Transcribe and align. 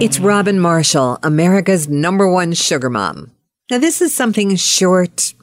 It's 0.00 0.18
Robin 0.18 0.58
Marshall, 0.58 1.18
America's 1.22 1.88
number 1.88 2.28
one 2.28 2.52
sugar 2.52 2.90
mom. 2.90 3.30
Now, 3.70 3.78
this 3.78 4.02
is 4.02 4.14
something 4.14 4.56
short 4.56 5.34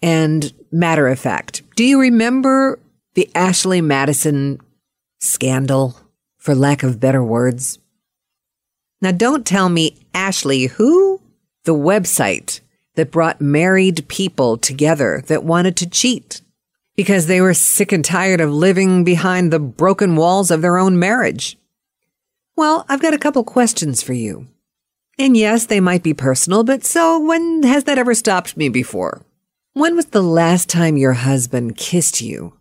and 0.00 0.52
matter 0.72 1.08
of 1.08 1.18
fact. 1.18 1.62
Do 1.76 1.84
you 1.84 2.00
remember 2.00 2.78
the 3.14 3.30
Ashley 3.34 3.80
Madison 3.80 4.60
scandal, 5.20 5.94
for 6.38 6.54
lack 6.54 6.82
of 6.82 6.98
better 6.98 7.22
words? 7.22 7.78
Now, 9.02 9.12
don't 9.12 9.46
tell 9.46 9.68
me 9.68 9.96
Ashley 10.14 10.66
who? 10.66 11.20
The 11.64 11.74
website 11.74 12.60
that 12.94 13.10
brought 13.10 13.40
married 13.40 14.08
people 14.08 14.56
together 14.56 15.22
that 15.26 15.44
wanted 15.44 15.76
to 15.76 15.88
cheat 15.88 16.40
because 16.96 17.26
they 17.26 17.40
were 17.40 17.54
sick 17.54 17.92
and 17.92 18.04
tired 18.04 18.40
of 18.40 18.50
living 18.50 19.04
behind 19.04 19.52
the 19.52 19.60
broken 19.60 20.16
walls 20.16 20.50
of 20.50 20.62
their 20.62 20.78
own 20.78 20.98
marriage. 20.98 21.56
Well, 22.58 22.84
I've 22.88 23.00
got 23.00 23.14
a 23.14 23.18
couple 23.18 23.44
questions 23.44 24.02
for 24.02 24.14
you. 24.14 24.48
And 25.16 25.36
yes, 25.36 25.66
they 25.66 25.78
might 25.78 26.02
be 26.02 26.12
personal, 26.12 26.64
but 26.64 26.84
so 26.84 27.20
when 27.20 27.62
has 27.62 27.84
that 27.84 27.98
ever 27.98 28.14
stopped 28.14 28.56
me 28.56 28.68
before? 28.68 29.24
When 29.74 29.94
was 29.94 30.06
the 30.06 30.24
last 30.24 30.68
time 30.68 30.96
your 30.96 31.12
husband 31.12 31.76
kissed 31.76 32.20
you 32.20 32.54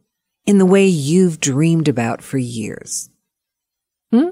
in 0.45 0.59
the 0.59 0.67
way 0.67 0.85
you've 0.85 1.39
dreamed 1.39 1.87
about 1.87 2.21
for 2.21 2.37
years? 2.37 3.09
Hmm? 4.11 4.29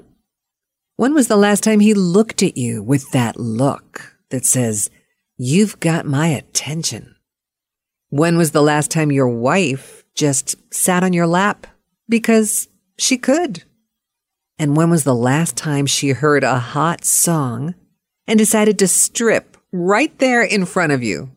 When 0.94 1.14
was 1.14 1.26
the 1.26 1.36
last 1.36 1.64
time 1.64 1.80
he 1.80 1.94
looked 1.94 2.44
at 2.44 2.56
you 2.56 2.80
with 2.80 3.10
that 3.10 3.36
look 3.36 4.14
that 4.30 4.44
says, 4.44 4.88
You've 5.36 5.80
got 5.80 6.06
my 6.06 6.28
attention? 6.28 7.16
When 8.10 8.38
was 8.38 8.52
the 8.52 8.62
last 8.62 8.92
time 8.92 9.10
your 9.10 9.28
wife 9.28 10.04
just 10.14 10.54
sat 10.72 11.02
on 11.02 11.12
your 11.12 11.26
lap 11.26 11.66
because 12.08 12.68
she 12.98 13.18
could? 13.18 13.64
And 14.58 14.76
when 14.76 14.90
was 14.90 15.04
the 15.04 15.14
last 15.14 15.56
time 15.56 15.86
she 15.86 16.10
heard 16.10 16.42
a 16.42 16.58
hot 16.58 17.04
song 17.04 17.74
and 18.26 18.38
decided 18.38 18.78
to 18.78 18.88
strip 18.88 19.56
right 19.70 20.16
there 20.18 20.42
in 20.42 20.64
front 20.64 20.92
of 20.92 21.02
you? 21.02 21.30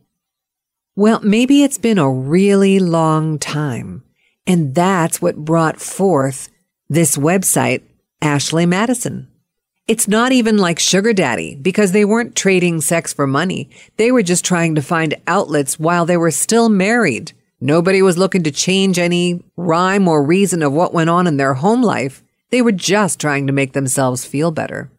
Well, 0.96 1.20
maybe 1.22 1.64
it's 1.64 1.78
been 1.78 1.98
a 1.98 2.10
really 2.10 2.80
long 2.80 3.40
time. 3.40 4.04
And 4.48 4.74
that's 4.74 5.22
what 5.22 5.46
brought 5.46 5.80
forth 5.80 6.50
this 6.90 7.18
website, 7.18 7.84
Ashley 8.22 8.66
Madison. 8.66 9.28
It's 9.88 10.08
not 10.08 10.32
even 10.32 10.58
like 10.58 10.80
Sugar 10.80 11.14
Daddy 11.14 11.56
because 11.56 11.92
they 11.92 12.06
weren't 12.06 12.36
trading 12.36 12.80
sex 12.82 13.12
for 13.12 13.26
money. 13.26 13.70
They 13.98 14.12
were 14.12 14.24
just 14.24 14.46
trying 14.46 14.76
to 14.76 14.82
find 14.82 15.16
outlets 15.26 15.80
while 15.80 16.06
they 16.06 16.18
were 16.18 16.32
still 16.32 16.70
married. 16.70 17.32
Nobody 17.60 18.02
was 18.02 18.18
looking 18.18 18.44
to 18.44 18.52
change 18.52 19.00
any 19.00 19.44
rhyme 19.58 20.08
or 20.08 20.24
reason 20.24 20.64
of 20.64 20.74
what 20.74 20.94
went 20.94 21.10
on 21.10 21.28
in 21.28 21.38
their 21.38 21.56
home 21.56 21.82
life. 21.82 22.24
They 22.52 22.62
were 22.62 22.72
just 22.72 23.20
trying 23.20 23.48
to 23.48 23.54
make 23.54 23.74
themselves 23.74 24.26
feel 24.26 24.52
better. 24.52 24.90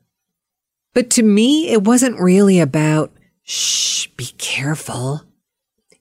But 0.94 1.10
to 1.10 1.22
me, 1.22 1.68
it 1.68 1.84
wasn't 1.84 2.20
really 2.20 2.60
about, 2.60 3.12
shh, 3.42 4.06
be 4.16 4.26
careful. 4.38 5.22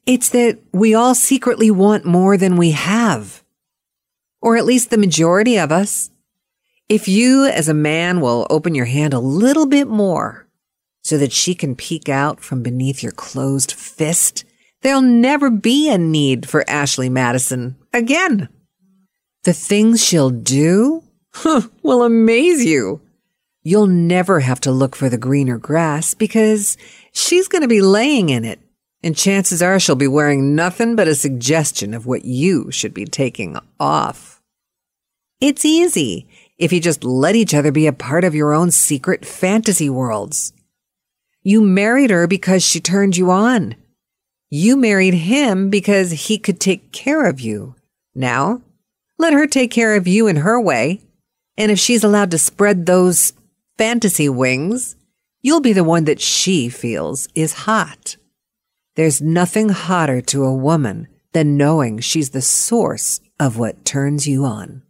It's 0.05 0.29
that 0.29 0.59
we 0.71 0.93
all 0.93 1.15
secretly 1.15 1.69
want 1.69 2.05
more 2.05 2.37
than 2.37 2.55
we 2.55 2.71
have. 2.71 3.43
Or 4.41 4.57
at 4.57 4.65
least 4.65 4.89
the 4.89 4.97
majority 4.97 5.57
of 5.57 5.71
us. 5.71 6.09
If 6.87 7.07
you, 7.07 7.45
as 7.45 7.69
a 7.69 7.73
man, 7.73 8.19
will 8.19 8.47
open 8.49 8.73
your 8.73 8.85
hand 8.85 9.13
a 9.13 9.19
little 9.19 9.67
bit 9.67 9.87
more 9.87 10.47
so 11.03 11.17
that 11.17 11.31
she 11.31 11.53
can 11.53 11.75
peek 11.75 12.09
out 12.09 12.39
from 12.39 12.63
beneath 12.63 13.03
your 13.03 13.11
closed 13.11 13.71
fist, 13.71 14.43
there'll 14.81 15.01
never 15.01 15.49
be 15.51 15.89
a 15.89 15.97
need 15.97 16.49
for 16.49 16.67
Ashley 16.69 17.09
Madison 17.09 17.75
again. 17.93 18.49
The 19.43 19.53
things 19.53 20.03
she'll 20.03 20.31
do 20.31 21.03
will 21.83 22.03
amaze 22.03 22.65
you. 22.65 23.01
You'll 23.63 23.87
never 23.87 24.39
have 24.39 24.61
to 24.61 24.71
look 24.71 24.95
for 24.95 25.09
the 25.09 25.17
greener 25.17 25.57
grass 25.57 26.13
because 26.13 26.77
she's 27.11 27.47
going 27.47 27.61
to 27.61 27.67
be 27.67 27.81
laying 27.81 28.29
in 28.29 28.45
it. 28.45 28.59
And 29.03 29.15
chances 29.15 29.61
are 29.61 29.79
she'll 29.79 29.95
be 29.95 30.07
wearing 30.07 30.55
nothing 30.55 30.95
but 30.95 31.07
a 31.07 31.15
suggestion 31.15 31.93
of 31.93 32.05
what 32.05 32.25
you 32.25 32.71
should 32.71 32.93
be 32.93 33.05
taking 33.05 33.57
off. 33.79 34.41
It's 35.39 35.63
easy 35.63 36.27
if 36.57 36.73
you 36.73 36.81
just 36.81 37.03
let 37.03 37.35
each 37.35 37.53
other 37.53 37.71
be 37.71 37.87
a 37.87 37.93
part 37.93 38.23
of 38.25 38.35
your 38.35 38.53
own 38.53 38.71
secret 38.71 39.25
fantasy 39.25 39.89
worlds. 39.89 40.51
You 41.43 41.61
married 41.61 42.09
her 42.09 42.27
because 42.27 42.63
she 42.63 42.81
turned 42.81 43.15
you 43.15 43.31
on. 43.31 43.75
You 44.49 44.75
married 44.75 45.13
him 45.13 45.69
because 45.69 46.11
he 46.11 46.37
could 46.37 46.59
take 46.59 46.91
care 46.91 47.25
of 47.25 47.39
you. 47.39 47.75
Now, 48.13 48.61
let 49.17 49.31
her 49.31 49.47
take 49.47 49.71
care 49.71 49.95
of 49.95 50.07
you 50.07 50.27
in 50.27 50.37
her 50.37 50.59
way 50.59 51.01
and 51.59 51.69
if 51.69 51.77
she's 51.77 52.05
allowed 52.05 52.31
to 52.31 52.37
spread 52.37 52.85
those 52.85 53.33
fantasy 53.77 54.29
wings, 54.29 54.95
you'll 55.41 55.59
be 55.59 55.73
the 55.73 55.83
one 55.83 56.05
that 56.05 56.21
she 56.21 56.69
feels 56.69 57.27
is 57.35 57.53
hot. 57.53 58.15
There's 58.95 59.21
nothing 59.21 59.67
hotter 59.67 60.21
to 60.21 60.45
a 60.45 60.55
woman 60.55 61.09
than 61.33 61.57
knowing 61.57 61.99
she's 61.99 62.29
the 62.29 62.41
source 62.41 63.19
of 63.39 63.57
what 63.57 63.83
turns 63.83 64.25
you 64.25 64.45
on. 64.45 64.83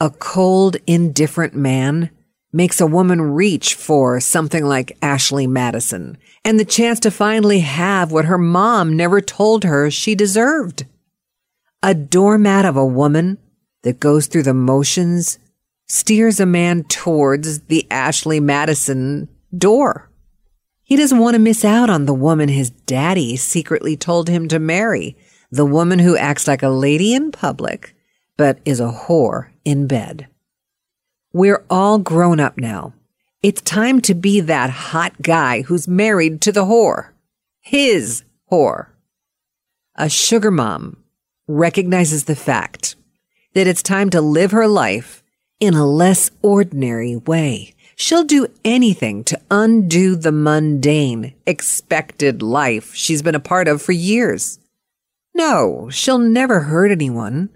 A 0.00 0.10
cold, 0.10 0.76
indifferent 0.86 1.54
man 1.54 2.10
makes 2.52 2.80
a 2.80 2.86
woman 2.86 3.20
reach 3.20 3.74
for 3.74 4.20
something 4.20 4.64
like 4.64 4.96
Ashley 5.02 5.48
Madison 5.48 6.18
and 6.44 6.58
the 6.58 6.64
chance 6.64 7.00
to 7.00 7.10
finally 7.10 7.60
have 7.60 8.12
what 8.12 8.26
her 8.26 8.38
mom 8.38 8.96
never 8.96 9.20
told 9.20 9.64
her 9.64 9.90
she 9.90 10.14
deserved. 10.14 10.86
A 11.82 11.94
doormat 11.94 12.64
of 12.64 12.76
a 12.76 12.86
woman 12.86 13.38
that 13.82 14.00
goes 14.00 14.28
through 14.28 14.44
the 14.44 14.54
motions 14.54 15.38
steers 15.88 16.38
a 16.38 16.46
man 16.46 16.84
towards 16.84 17.60
the 17.62 17.86
Ashley 17.90 18.40
Madison 18.40 19.28
door. 19.56 20.10
He 20.82 20.96
doesn't 20.96 21.18
want 21.18 21.34
to 21.34 21.40
miss 21.40 21.64
out 21.64 21.90
on 21.90 22.06
the 22.06 22.14
woman 22.14 22.48
his 22.48 22.70
daddy 22.70 23.36
secretly 23.36 23.96
told 23.96 24.28
him 24.28 24.48
to 24.48 24.58
marry, 24.58 25.16
the 25.50 25.66
woman 25.66 25.98
who 25.98 26.16
acts 26.16 26.46
like 26.46 26.62
a 26.62 26.68
lady 26.68 27.14
in 27.14 27.32
public, 27.32 27.94
but 28.36 28.58
is 28.64 28.80
a 28.80 28.92
whore 28.92 29.48
in 29.64 29.86
bed. 29.86 30.28
We're 31.32 31.64
all 31.68 31.98
grown 31.98 32.40
up 32.40 32.58
now. 32.58 32.94
It's 33.42 33.60
time 33.62 34.00
to 34.02 34.14
be 34.14 34.40
that 34.40 34.70
hot 34.70 35.22
guy 35.22 35.62
who's 35.62 35.86
married 35.86 36.40
to 36.42 36.52
the 36.52 36.64
whore. 36.64 37.10
His 37.60 38.24
whore. 38.50 38.88
A 39.94 40.08
sugar 40.08 40.50
mom 40.50 41.02
recognizes 41.46 42.24
the 42.24 42.36
fact 42.36 42.96
that 43.54 43.66
it's 43.66 43.82
time 43.82 44.10
to 44.10 44.20
live 44.20 44.50
her 44.52 44.68
life 44.68 45.22
in 45.60 45.74
a 45.74 45.86
less 45.86 46.30
ordinary 46.42 47.16
way. 47.16 47.74
She'll 47.96 48.24
do 48.24 48.46
anything 48.64 49.24
to 49.24 49.40
undo 49.50 50.14
the 50.14 50.30
mundane, 50.30 51.34
expected 51.46 52.42
life 52.42 52.94
she's 52.94 53.22
been 53.22 53.34
a 53.34 53.40
part 53.40 53.66
of 53.66 53.82
for 53.82 53.92
years. 53.92 54.60
No, 55.34 55.90
she'll 55.90 56.18
never 56.18 56.60
hurt 56.60 56.92
anyone. 56.92 57.50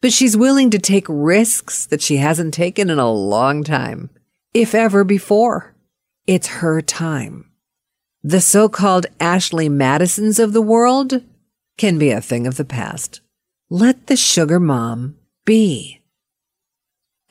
But 0.00 0.12
she's 0.12 0.36
willing 0.36 0.70
to 0.70 0.80
take 0.80 1.06
risks 1.08 1.86
that 1.86 2.02
she 2.02 2.16
hasn't 2.16 2.54
taken 2.54 2.90
in 2.90 2.98
a 2.98 3.10
long 3.10 3.62
time, 3.62 4.10
if 4.52 4.74
ever 4.74 5.04
before. 5.04 5.76
It's 6.26 6.48
her 6.48 6.80
time. 6.80 7.50
The 8.24 8.40
so-called 8.40 9.06
Ashley 9.20 9.68
Madisons 9.68 10.40
of 10.40 10.52
the 10.52 10.62
world 10.62 11.22
can 11.78 11.98
be 11.98 12.10
a 12.10 12.20
thing 12.20 12.48
of 12.48 12.56
the 12.56 12.64
past. 12.64 13.20
Let 13.70 14.08
the 14.08 14.16
sugar 14.16 14.58
mom 14.58 15.16
be. 15.44 16.01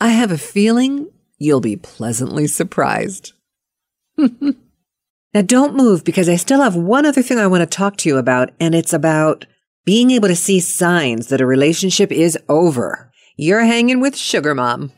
I 0.02 0.08
have 0.08 0.32
a 0.32 0.38
feeling 0.40 1.12
you'll 1.38 1.62
be 1.62 1.76
pleasantly 1.76 2.48
surprised. 2.48 3.34
now 4.18 5.42
don't 5.46 5.76
move 5.76 6.04
because 6.04 6.28
I 6.28 6.38
still 6.38 6.60
have 6.64 6.76
one 6.76 7.06
other 7.06 7.22
thing 7.22 7.38
I 7.38 7.46
want 7.46 7.62
to 7.62 7.68
talk 7.68 7.98
to 7.98 8.10
you 8.10 8.18
about, 8.18 8.50
and 8.60 8.74
it's 8.74 8.94
about 8.94 9.46
being 9.86 10.10
able 10.10 10.28
to 10.28 10.36
see 10.36 10.60
signs 10.60 11.28
that 11.28 11.40
a 11.40 11.46
relationship 11.46 12.12
is 12.12 12.36
over. 12.50 13.12
You're 13.38 13.64
hanging 13.64 14.00
with 14.00 14.18
Sugar 14.18 14.56
Mom. 14.56 14.92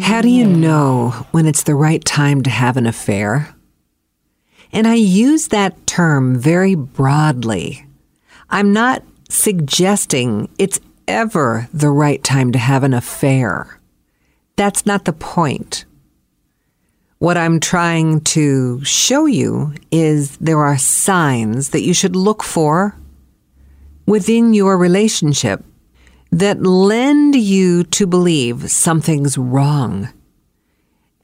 How 0.00 0.22
do 0.22 0.30
you 0.30 0.46
know 0.46 1.10
when 1.32 1.44
it's 1.44 1.64
the 1.64 1.74
right 1.74 2.02
time 2.02 2.42
to 2.44 2.48
have 2.48 2.78
an 2.78 2.86
affair? 2.86 3.54
And 4.72 4.86
I 4.86 4.94
use 4.94 5.48
that 5.48 5.86
term 5.86 6.38
very 6.38 6.74
broadly. 6.74 7.86
I'm 8.48 8.72
not 8.72 9.02
suggesting 9.28 10.48
it's 10.58 10.80
ever 11.06 11.68
the 11.72 11.90
right 11.90 12.22
time 12.22 12.52
to 12.52 12.58
have 12.58 12.82
an 12.84 12.94
affair. 12.94 13.78
That's 14.56 14.86
not 14.86 15.04
the 15.04 15.12
point. 15.12 15.84
What 17.18 17.36
I'm 17.36 17.60
trying 17.60 18.20
to 18.22 18.82
show 18.84 19.26
you 19.26 19.74
is 19.90 20.36
there 20.38 20.58
are 20.58 20.76
signs 20.76 21.70
that 21.70 21.82
you 21.82 21.94
should 21.94 22.16
look 22.16 22.42
for 22.42 22.96
within 24.06 24.54
your 24.54 24.76
relationship 24.76 25.64
that 26.32 26.62
lend 26.62 27.36
you 27.36 27.84
to 27.84 28.06
believe 28.06 28.70
something's 28.70 29.38
wrong. 29.38 30.08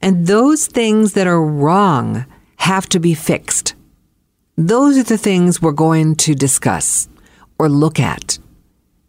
And 0.01 0.27
those 0.27 0.67
things 0.67 1.13
that 1.13 1.27
are 1.27 1.43
wrong 1.43 2.25
have 2.59 2.87
to 2.89 2.99
be 2.99 3.13
fixed. 3.13 3.73
those 4.57 4.97
are 4.97 5.03
the 5.03 5.17
things 5.17 5.61
we're 5.61 5.71
going 5.71 6.15
to 6.15 6.35
discuss 6.35 7.07
or 7.57 7.69
look 7.69 7.97
at. 7.97 8.37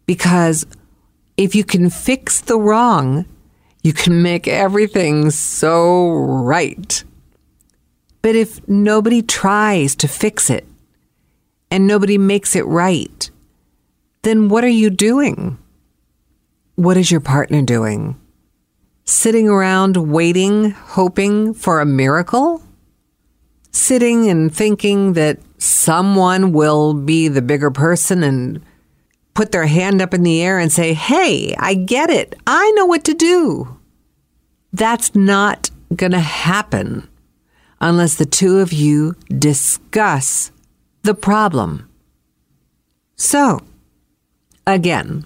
Because 0.05 0.65
if 1.35 1.53
you 1.55 1.65
can 1.65 1.89
fix 1.89 2.39
the 2.39 2.57
wrong, 2.57 3.25
you 3.83 3.91
can 3.91 4.21
make 4.21 4.47
everything 4.47 5.29
so 5.29 6.09
right. 6.11 7.03
But 8.21 8.35
if 8.35 8.65
nobody 8.67 9.21
tries 9.21 9.95
to 9.97 10.07
fix 10.07 10.49
it 10.49 10.65
and 11.69 11.85
nobody 11.85 12.17
makes 12.17 12.55
it 12.55 12.65
right, 12.65 13.29
then 14.21 14.47
what 14.47 14.63
are 14.63 14.77
you 14.81 14.89
doing? 14.89 15.57
What 16.75 16.95
is 16.95 17.11
your 17.11 17.21
partner 17.21 17.61
doing? 17.61 18.15
Sitting 19.03 19.49
around 19.49 19.97
waiting, 19.97 20.71
hoping 20.71 21.53
for 21.53 21.81
a 21.81 21.85
miracle? 21.85 22.63
Sitting 23.71 24.29
and 24.29 24.53
thinking 24.53 25.13
that 25.13 25.39
someone 25.57 26.51
will 26.51 26.93
be 26.93 27.27
the 27.27 27.41
bigger 27.41 27.71
person 27.71 28.23
and 28.23 28.61
put 29.33 29.51
their 29.51 29.67
hand 29.67 30.01
up 30.01 30.13
in 30.13 30.23
the 30.23 30.41
air 30.41 30.59
and 30.59 30.71
say, 30.71 30.93
Hey, 30.93 31.55
I 31.57 31.73
get 31.73 32.09
it. 32.09 32.35
I 32.45 32.71
know 32.71 32.85
what 32.85 33.03
to 33.05 33.13
do. 33.13 33.77
That's 34.73 35.15
not 35.15 35.69
going 35.95 36.11
to 36.11 36.19
happen 36.19 37.07
unless 37.79 38.15
the 38.15 38.25
two 38.25 38.59
of 38.59 38.71
you 38.71 39.15
discuss 39.27 40.51
the 41.03 41.15
problem. 41.15 41.89
So, 43.15 43.59
again, 44.65 45.25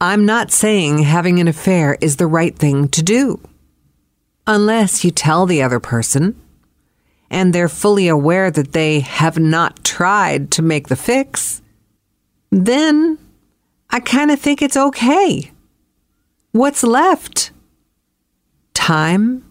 I'm 0.00 0.26
not 0.26 0.50
saying 0.50 0.98
having 0.98 1.38
an 1.40 1.48
affair 1.48 1.96
is 2.00 2.16
the 2.16 2.26
right 2.26 2.56
thing 2.56 2.88
to 2.88 3.02
do. 3.02 3.40
Unless 4.46 5.04
you 5.04 5.10
tell 5.10 5.46
the 5.46 5.62
other 5.62 5.80
person 5.80 6.40
and 7.34 7.52
they're 7.52 7.68
fully 7.68 8.06
aware 8.08 8.50
that 8.50 8.72
they 8.72 9.00
have 9.00 9.38
not 9.38 9.84
tried 9.84 10.50
to 10.52 10.62
make 10.62 10.88
the 10.88 10.96
fix, 10.96 11.60
then 12.50 13.18
I 13.90 14.00
kind 14.00 14.30
of 14.30 14.40
think 14.40 14.62
it's 14.62 14.76
okay. 14.76 15.50
What's 16.52 16.84
left? 16.84 17.50
Time 18.72 19.44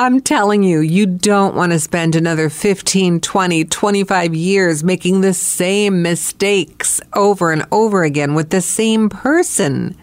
I'm 0.00 0.22
telling 0.22 0.62
you, 0.62 0.80
you 0.80 1.04
don't 1.04 1.54
want 1.54 1.72
to 1.72 1.78
spend 1.78 2.16
another 2.16 2.48
15, 2.48 3.20
20, 3.20 3.64
25 3.66 4.34
years 4.34 4.82
making 4.82 5.20
the 5.20 5.34
same 5.34 6.00
mistakes 6.00 7.02
over 7.12 7.52
and 7.52 7.66
over 7.70 8.02
again 8.02 8.32
with 8.32 8.48
the 8.48 8.62
same 8.62 9.10
person. 9.10 9.94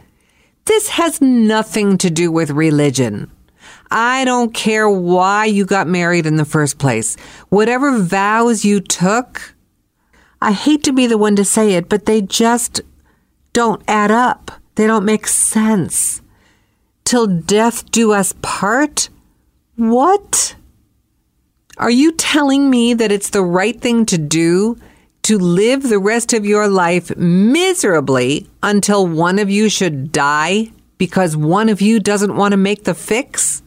This 0.66 0.90
has 0.90 1.20
nothing 1.20 1.98
to 1.98 2.12
do 2.12 2.32
with 2.32 2.52
religion. 2.52 3.32
I 3.90 4.26
don't 4.26 4.54
care 4.54 4.90
why 4.90 5.46
you 5.46 5.66
got 5.66 5.88
married 5.88 6.26
in 6.26 6.36
the 6.36 6.46
first 6.46 6.78
place. 6.78 7.16
Whatever 7.50 8.00
vows 8.00 8.66
you 8.66 8.80
took, 8.80 9.56
I 10.42 10.52
hate 10.52 10.84
to 10.84 10.94
be 10.94 11.08
the 11.08 11.18
one 11.18 11.36
to 11.38 11.46
say 11.46 11.74
it, 11.74 11.90
but 11.90 12.06
they 12.06 12.22
just 12.22 12.82
don't 13.54 13.82
add 13.88 14.12
up. 14.12 14.52
They 14.76 14.86
don't 14.86 15.06
make 15.06 15.28
sense. 15.28 16.22
Till 17.06 17.28
death 17.28 17.90
do 17.90 18.12
us 18.12 18.34
part? 18.42 19.10
What? 19.76 20.56
Are 21.78 21.90
you 21.90 22.12
telling 22.12 22.70
me 22.70 22.94
that 22.94 23.12
it's 23.12 23.30
the 23.30 23.44
right 23.44 23.80
thing 23.80 24.06
to 24.08 24.18
do 24.18 24.78
to 25.24 25.38
live 25.38 25.84
the 25.84 26.00
rest 26.00 26.34
of 26.34 26.46
your 26.46 26.68
life 26.68 27.16
miserably 27.18 28.48
until 28.64 29.08
one 29.08 29.40
of 29.40 29.50
you 29.50 29.70
should 29.70 30.12
die 30.12 30.72
because 30.98 31.36
one 31.38 31.70
of 31.70 31.82
you 31.82 32.00
doesn't 32.00 32.36
want 32.36 32.54
to 32.54 32.58
make 32.58 32.84
the 32.84 32.94
fix? 32.94 33.62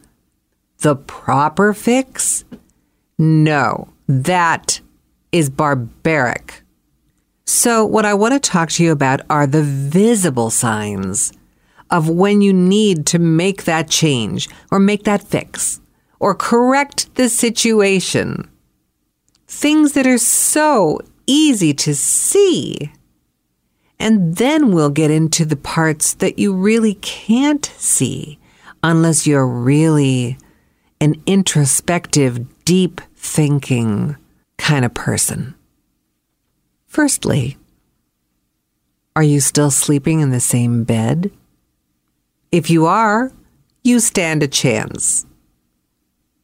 The 0.81 0.95
proper 0.95 1.73
fix? 1.73 2.43
No, 3.19 3.89
that 4.07 4.81
is 5.31 5.47
barbaric. 5.47 6.63
So, 7.45 7.85
what 7.85 8.03
I 8.03 8.15
want 8.15 8.33
to 8.33 8.39
talk 8.39 8.69
to 8.71 8.83
you 8.83 8.91
about 8.91 9.21
are 9.29 9.45
the 9.45 9.61
visible 9.61 10.49
signs 10.49 11.33
of 11.91 12.09
when 12.09 12.41
you 12.41 12.51
need 12.51 13.05
to 13.07 13.19
make 13.19 13.65
that 13.65 13.91
change 13.91 14.49
or 14.71 14.79
make 14.79 15.03
that 15.03 15.21
fix 15.21 15.81
or 16.19 16.33
correct 16.33 17.13
the 17.13 17.29
situation. 17.29 18.49
Things 19.47 19.91
that 19.91 20.07
are 20.07 20.17
so 20.17 20.99
easy 21.27 21.75
to 21.75 21.93
see. 21.93 22.91
And 23.99 24.37
then 24.37 24.71
we'll 24.71 24.89
get 24.89 25.11
into 25.11 25.45
the 25.45 25.57
parts 25.57 26.15
that 26.15 26.39
you 26.39 26.55
really 26.55 26.95
can't 26.95 27.65
see 27.77 28.39
unless 28.81 29.27
you're 29.27 29.45
really 29.45 30.37
an 31.01 31.21
introspective, 31.25 32.63
deep 32.63 33.01
thinking 33.15 34.15
kind 34.57 34.85
of 34.85 34.93
person. 34.93 35.55
Firstly, 36.85 37.57
are 39.15 39.23
you 39.23 39.41
still 39.41 39.71
sleeping 39.71 40.19
in 40.19 40.29
the 40.29 40.39
same 40.39 40.83
bed? 40.83 41.31
If 42.51 42.69
you 42.69 42.85
are, 42.85 43.31
you 43.83 43.99
stand 43.99 44.43
a 44.43 44.47
chance. 44.47 45.25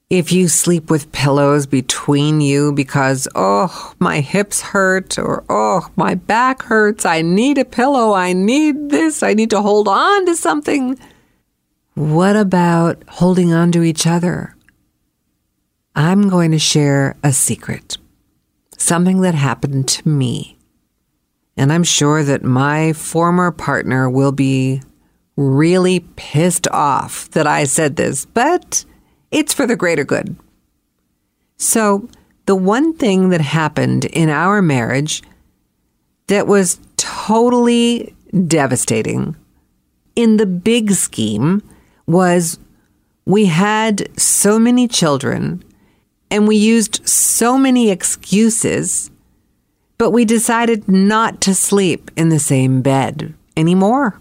If 0.10 0.32
you 0.32 0.48
sleep 0.48 0.90
with 0.90 1.12
pillows 1.12 1.68
between 1.68 2.42
you 2.42 2.72
because, 2.72 3.28
oh, 3.36 3.94
my 4.00 4.22
hips 4.22 4.62
hurt 4.62 5.20
or, 5.20 5.44
oh, 5.50 5.88
my 5.96 6.16
back 6.16 6.64
hurts, 6.64 7.06
I 7.06 7.22
need 7.22 7.60
a 7.60 7.66
pillow, 7.66 8.14
I 8.14 8.34
need 8.34 8.90
this, 8.90 9.22
I 9.22 9.36
need 9.36 9.52
to 9.52 9.62
hold 9.62 9.88
on 9.88 10.26
to 10.26 10.36
something. 10.36 10.98
What 11.98 12.36
about 12.36 13.02
holding 13.08 13.54
on 13.54 13.72
to 13.72 13.82
each 13.82 14.06
other? 14.06 14.56
I'm 15.96 16.30
going 16.30 16.52
to 16.52 16.60
share 16.60 17.16
a 17.24 17.34
secret, 17.34 17.98
something 18.78 19.22
that 19.22 19.34
happened 19.34 19.88
to 19.88 20.08
me. 20.08 20.60
And 21.58 21.74
I'm 21.74 21.84
sure 21.84 22.24
that 22.24 22.44
my 22.44 22.94
former 22.94 23.50
partner 23.50 24.08
will 24.12 24.32
be 24.32 24.84
really 25.38 26.02
pissed 26.16 26.68
off 26.68 27.32
that 27.32 27.48
I 27.48 27.64
said 27.64 27.96
this, 27.96 28.28
but 28.28 28.86
it's 29.32 29.56
for 29.56 29.66
the 29.66 29.76
greater 29.76 30.04
good. 30.04 30.36
So, 31.58 32.08
the 32.46 32.56
one 32.56 32.94
thing 32.94 33.30
that 33.30 33.42
happened 33.42 34.06
in 34.06 34.30
our 34.30 34.62
marriage 34.62 35.24
that 36.28 36.46
was 36.46 36.80
totally 36.98 38.16
devastating 38.46 39.36
in 40.16 40.38
the 40.38 40.46
big 40.46 40.92
scheme 40.92 41.64
was 42.08 42.58
we 43.26 43.46
had 43.46 44.10
so 44.20 44.58
many 44.58 44.88
children 44.88 45.64
and 46.32 46.48
we 46.48 46.56
used 46.56 47.08
so 47.08 47.58
many 47.58 47.90
excuses, 47.92 49.12
but 49.98 50.12
we 50.12 50.26
decided 50.26 50.88
not 50.88 51.42
to 51.42 51.54
sleep 51.54 52.10
in 52.16 52.30
the 52.30 52.40
same 52.40 52.82
bed 52.82 53.34
anymore. 53.56 54.20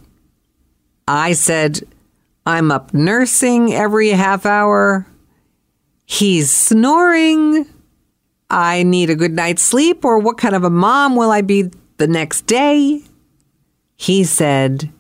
I 1.08 1.32
said, 1.32 1.80
I'm 2.44 2.70
up 2.70 2.94
nursing 2.94 3.72
every 3.72 4.10
half 4.10 4.46
hour. 4.46 5.06
He's 6.04 6.50
snoring. 6.50 7.66
I 8.48 8.84
need 8.84 9.10
a 9.10 9.16
good 9.16 9.32
night's 9.32 9.62
sleep, 9.62 10.04
or 10.04 10.18
what 10.18 10.38
kind 10.38 10.54
of 10.54 10.62
a 10.62 10.70
mom 10.70 11.16
will 11.16 11.32
I 11.32 11.40
be 11.42 11.70
the 11.96 12.06
next 12.06 12.46
day? 12.46 13.02
He 13.96 14.22
said, 14.22 14.92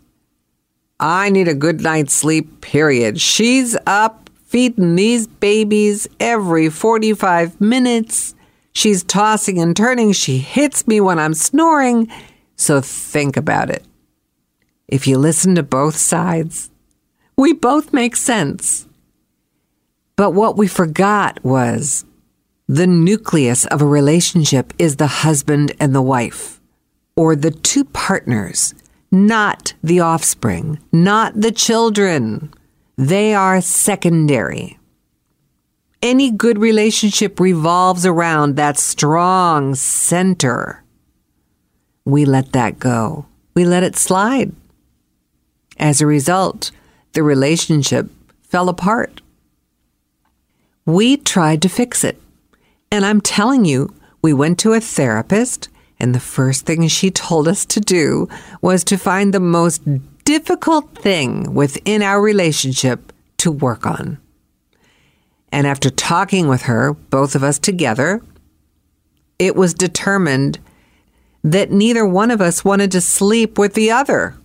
I 0.98 1.30
need 1.30 1.48
a 1.48 1.54
good 1.54 1.80
night's 1.82 2.14
sleep, 2.14 2.60
period. 2.60 3.20
She's 3.20 3.76
up 3.86 4.30
feeding 4.44 4.96
these 4.96 5.26
babies 5.26 6.08
every 6.20 6.70
45 6.70 7.60
minutes. 7.60 8.34
She's 8.72 9.02
tossing 9.02 9.58
and 9.58 9.76
turning. 9.76 10.12
She 10.12 10.38
hits 10.38 10.86
me 10.86 11.00
when 11.00 11.18
I'm 11.18 11.34
snoring. 11.34 12.08
So 12.56 12.80
think 12.80 13.36
about 13.36 13.70
it. 13.70 13.84
If 14.88 15.06
you 15.06 15.18
listen 15.18 15.54
to 15.56 15.62
both 15.62 15.96
sides, 15.96 16.70
we 17.36 17.52
both 17.52 17.92
make 17.92 18.16
sense. 18.16 18.86
But 20.14 20.30
what 20.30 20.56
we 20.56 20.66
forgot 20.68 21.44
was 21.44 22.06
the 22.68 22.86
nucleus 22.86 23.66
of 23.66 23.82
a 23.82 23.86
relationship 23.86 24.72
is 24.78 24.96
the 24.96 25.06
husband 25.06 25.72
and 25.78 25.94
the 25.94 26.02
wife, 26.02 26.60
or 27.14 27.36
the 27.36 27.50
two 27.50 27.84
partners, 27.84 28.74
not 29.10 29.74
the 29.82 30.00
offspring, 30.00 30.78
not 30.92 31.40
the 31.40 31.52
children. 31.52 32.52
They 32.96 33.34
are 33.34 33.60
secondary. 33.60 34.78
Any 36.02 36.30
good 36.30 36.58
relationship 36.58 37.40
revolves 37.40 38.04
around 38.04 38.56
that 38.56 38.78
strong 38.78 39.74
center. 39.74 40.84
We 42.04 42.24
let 42.24 42.52
that 42.52 42.78
go. 42.78 43.26
We 43.54 43.64
let 43.64 43.82
it 43.82 43.96
slide. 43.96 44.52
As 45.78 46.00
a 46.00 46.06
result, 46.06 46.70
the 47.12 47.22
relationship 47.22 48.08
fell 48.42 48.68
apart. 48.68 49.20
We 50.84 51.16
tried 51.16 51.62
to 51.62 51.68
fix 51.68 52.04
it. 52.04 52.20
And 52.92 53.04
I'm 53.04 53.20
telling 53.20 53.64
you, 53.64 53.92
we 54.22 54.32
went 54.32 54.58
to 54.60 54.72
a 54.72 54.80
therapist, 54.80 55.68
and 55.98 56.14
the 56.14 56.20
first 56.20 56.66
thing 56.66 56.86
she 56.88 57.10
told 57.10 57.48
us 57.48 57.64
to 57.66 57.80
do 57.80 58.28
was 58.60 58.84
to 58.84 58.98
find 58.98 59.32
the 59.32 59.40
most 59.40 59.82
difficult 60.24 60.94
thing 60.94 61.54
within 61.54 62.02
our 62.02 62.20
relationship 62.20 63.12
to 63.38 63.50
work 63.50 63.86
on. 63.86 64.18
And 65.52 65.66
after 65.66 65.88
talking 65.88 66.48
with 66.48 66.62
her, 66.62 66.92
both 66.92 67.34
of 67.34 67.42
us 67.42 67.58
together, 67.58 68.22
it 69.38 69.56
was 69.56 69.72
determined 69.72 70.58
that 71.44 71.70
neither 71.70 72.04
one 72.04 72.30
of 72.30 72.40
us 72.40 72.64
wanted 72.64 72.90
to 72.92 73.00
sleep 73.00 73.58
with 73.58 73.74
the 73.74 73.90
other. 73.90 74.36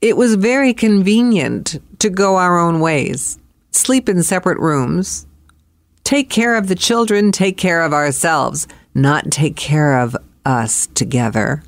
It 0.00 0.16
was 0.16 0.34
very 0.34 0.74
convenient 0.74 1.80
to 2.00 2.10
go 2.10 2.36
our 2.36 2.58
own 2.58 2.80
ways, 2.80 3.38
sleep 3.70 4.08
in 4.08 4.22
separate 4.22 4.58
rooms, 4.58 5.26
take 6.04 6.28
care 6.28 6.54
of 6.54 6.68
the 6.68 6.74
children, 6.74 7.32
take 7.32 7.56
care 7.56 7.82
of 7.82 7.94
ourselves, 7.94 8.68
not 8.94 9.30
take 9.30 9.56
care 9.56 9.98
of 9.98 10.16
us 10.46 10.86
together. 10.94 11.62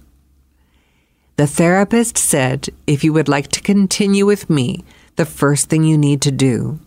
The 1.37 1.47
therapist 1.47 2.17
said 2.17 2.69
if 2.87 3.05
you 3.05 3.13
would 3.13 3.29
like 3.29 3.49
to 3.49 3.61
continue 3.61 4.25
with 4.25 4.49
me, 4.49 4.85
the 5.17 5.27
first 5.27 5.69
thing 5.69 5.85
you 5.85 5.99
need 5.99 6.23
to 6.23 6.33
do 6.33 6.79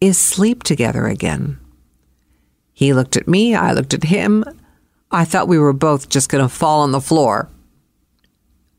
is 0.00 0.16
sleep 0.16 0.62
together 0.62 1.06
again. 1.06 1.58
He 2.72 2.92
looked 2.92 3.16
at 3.16 3.28
me, 3.28 3.54
I 3.54 3.72
looked 3.72 3.92
at 3.92 4.04
him. 4.04 4.44
I 5.10 5.24
thought 5.24 5.48
we 5.48 5.58
were 5.58 5.74
both 5.74 6.08
just 6.08 6.30
going 6.30 6.42
to 6.42 6.48
fall 6.48 6.80
on 6.80 6.92
the 6.92 7.00
floor. 7.00 7.48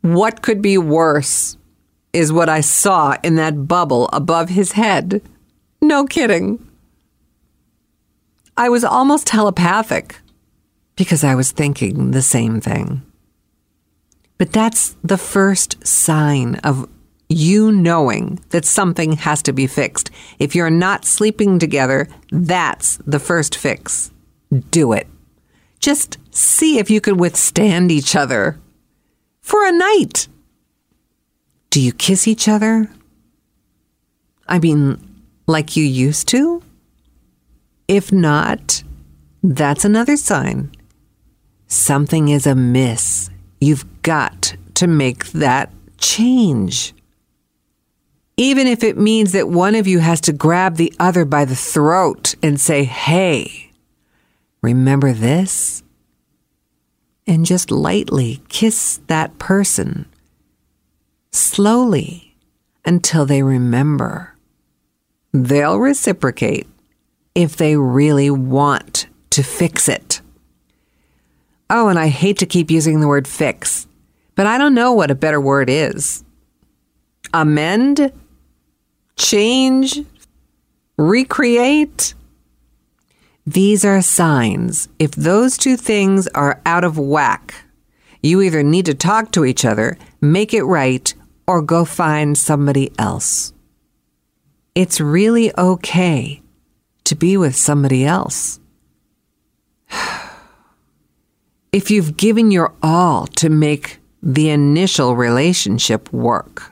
What 0.02 0.42
could 0.42 0.62
be 0.62 0.78
worse 0.78 1.58
is 2.12 2.34
what 2.34 2.50
I 2.50 2.62
saw 2.62 3.16
in 3.24 3.36
that 3.36 3.68
bubble 3.68 4.10
above 4.12 4.50
his 4.50 4.74
head. 4.74 5.22
No 5.82 6.06
kidding. 6.06 6.68
I 8.58 8.70
was 8.70 8.84
almost 8.84 9.28
telepathic 9.28 10.20
because 10.96 11.24
I 11.24 11.36
was 11.36 11.52
thinking 11.52 12.12
the 12.12 12.22
same 12.22 12.62
thing. 12.62 13.02
But 14.38 14.52
that's 14.52 14.96
the 15.04 15.18
first 15.18 15.86
sign 15.86 16.56
of 16.64 16.90
you 17.30 17.72
knowing 17.72 18.40
that 18.50 18.66
something 18.66 19.14
has 19.14 19.42
to 19.44 19.54
be 19.54 19.68
fixed. 19.68 20.12
If 20.40 20.56
you're 20.56 20.70
not 20.70 21.06
sleeping 21.06 21.60
together, 21.60 22.08
that's 22.32 22.98
the 23.06 23.20
first 23.20 23.56
fix. 23.56 24.12
Do 24.72 24.94
it. 24.94 25.08
Just 25.80 26.18
see 26.32 26.78
if 26.78 26.90
you 26.90 27.02
can 27.02 27.18
withstand 27.18 27.92
each 27.92 28.16
other 28.16 28.60
for 29.42 29.66
a 29.66 29.72
night. 29.72 30.28
Do 31.70 31.82
you 31.82 31.92
kiss 31.92 32.28
each 32.28 32.48
other? 32.48 32.90
I 34.48 34.60
mean, 34.60 35.00
like 35.48 35.76
you 35.76 35.84
used 35.84 36.28
to? 36.30 36.62
If 37.88 38.12
not, 38.12 38.84
that's 39.42 39.84
another 39.84 40.16
sign. 40.16 40.72
Something 41.68 42.30
is 42.30 42.46
amiss. 42.46 43.30
You've 43.60 44.02
got 44.02 44.56
to 44.76 44.88
make 44.88 45.28
that 45.28 45.72
change. 45.98 46.94
Even 48.36 48.68
if 48.68 48.84
it 48.84 48.98
means 48.98 49.32
that 49.32 49.48
one 49.48 49.76
of 49.76 49.88
you 49.88 50.00
has 50.00 50.20
to 50.22 50.34
grab 50.34 50.76
the 50.76 50.94
other 51.00 51.24
by 51.26 51.46
the 51.46 51.56
throat 51.56 52.36
and 52.42 52.60
say, 52.60 52.84
Hey, 52.84 53.72
remember 54.62 55.14
this? 55.14 55.84
And 57.26 57.46
just 57.46 57.72
lightly 57.72 58.42
kiss 58.50 59.00
that 59.08 59.40
person 59.40 60.06
slowly 61.32 62.36
until 62.86 63.26
they 63.26 63.44
remember. 63.44 64.36
They'll 65.32 65.80
reciprocate 65.80 66.68
if 67.34 67.56
they 67.56 67.76
really 67.76 68.30
want 68.30 69.08
to 69.32 69.44
fix 69.44 69.90
it. 69.90 70.22
Oh, 71.76 71.88
and 71.88 71.98
I 71.98 72.08
hate 72.08 72.38
to 72.38 72.46
keep 72.46 72.70
using 72.70 73.00
the 73.00 73.08
word 73.08 73.28
fix, 73.28 73.88
but 74.36 74.46
I 74.46 74.60
don't 74.60 74.76
know 74.76 74.94
what 74.94 75.10
a 75.10 75.16
better 75.16 75.42
word 75.42 75.72
is. 75.72 76.24
Amend? 77.34 78.14
change, 79.16 80.02
recreate. 80.98 82.14
These 83.46 83.84
are 83.84 84.02
signs. 84.02 84.90
If 85.00 85.12
those 85.12 85.58
two 85.58 85.76
things 85.76 86.28
are 86.30 86.62
out 86.66 86.84
of 86.84 87.00
whack, 87.00 87.54
you 88.22 88.42
either 88.42 88.62
need 88.64 88.86
to 88.86 88.94
talk 88.94 89.32
to 89.32 89.44
each 89.44 89.66
other, 89.66 89.98
make 90.22 90.54
it 90.54 90.64
right, 90.64 91.12
or 91.48 91.62
go 91.62 91.84
find 91.84 92.38
somebody 92.38 92.92
else. 93.00 93.54
It's 94.76 95.02
really 95.02 95.52
okay 95.58 96.42
to 97.06 97.16
be 97.16 97.36
with 97.36 97.56
somebody 97.56 98.06
else. 98.06 98.60
if 101.74 101.90
you've 101.90 102.16
given 102.16 102.52
your 102.52 102.72
all 102.84 103.26
to 103.26 103.50
make 103.50 104.00
the 104.22 104.50
initial 104.52 105.16
relationship 105.16 106.14
work, 106.14 106.72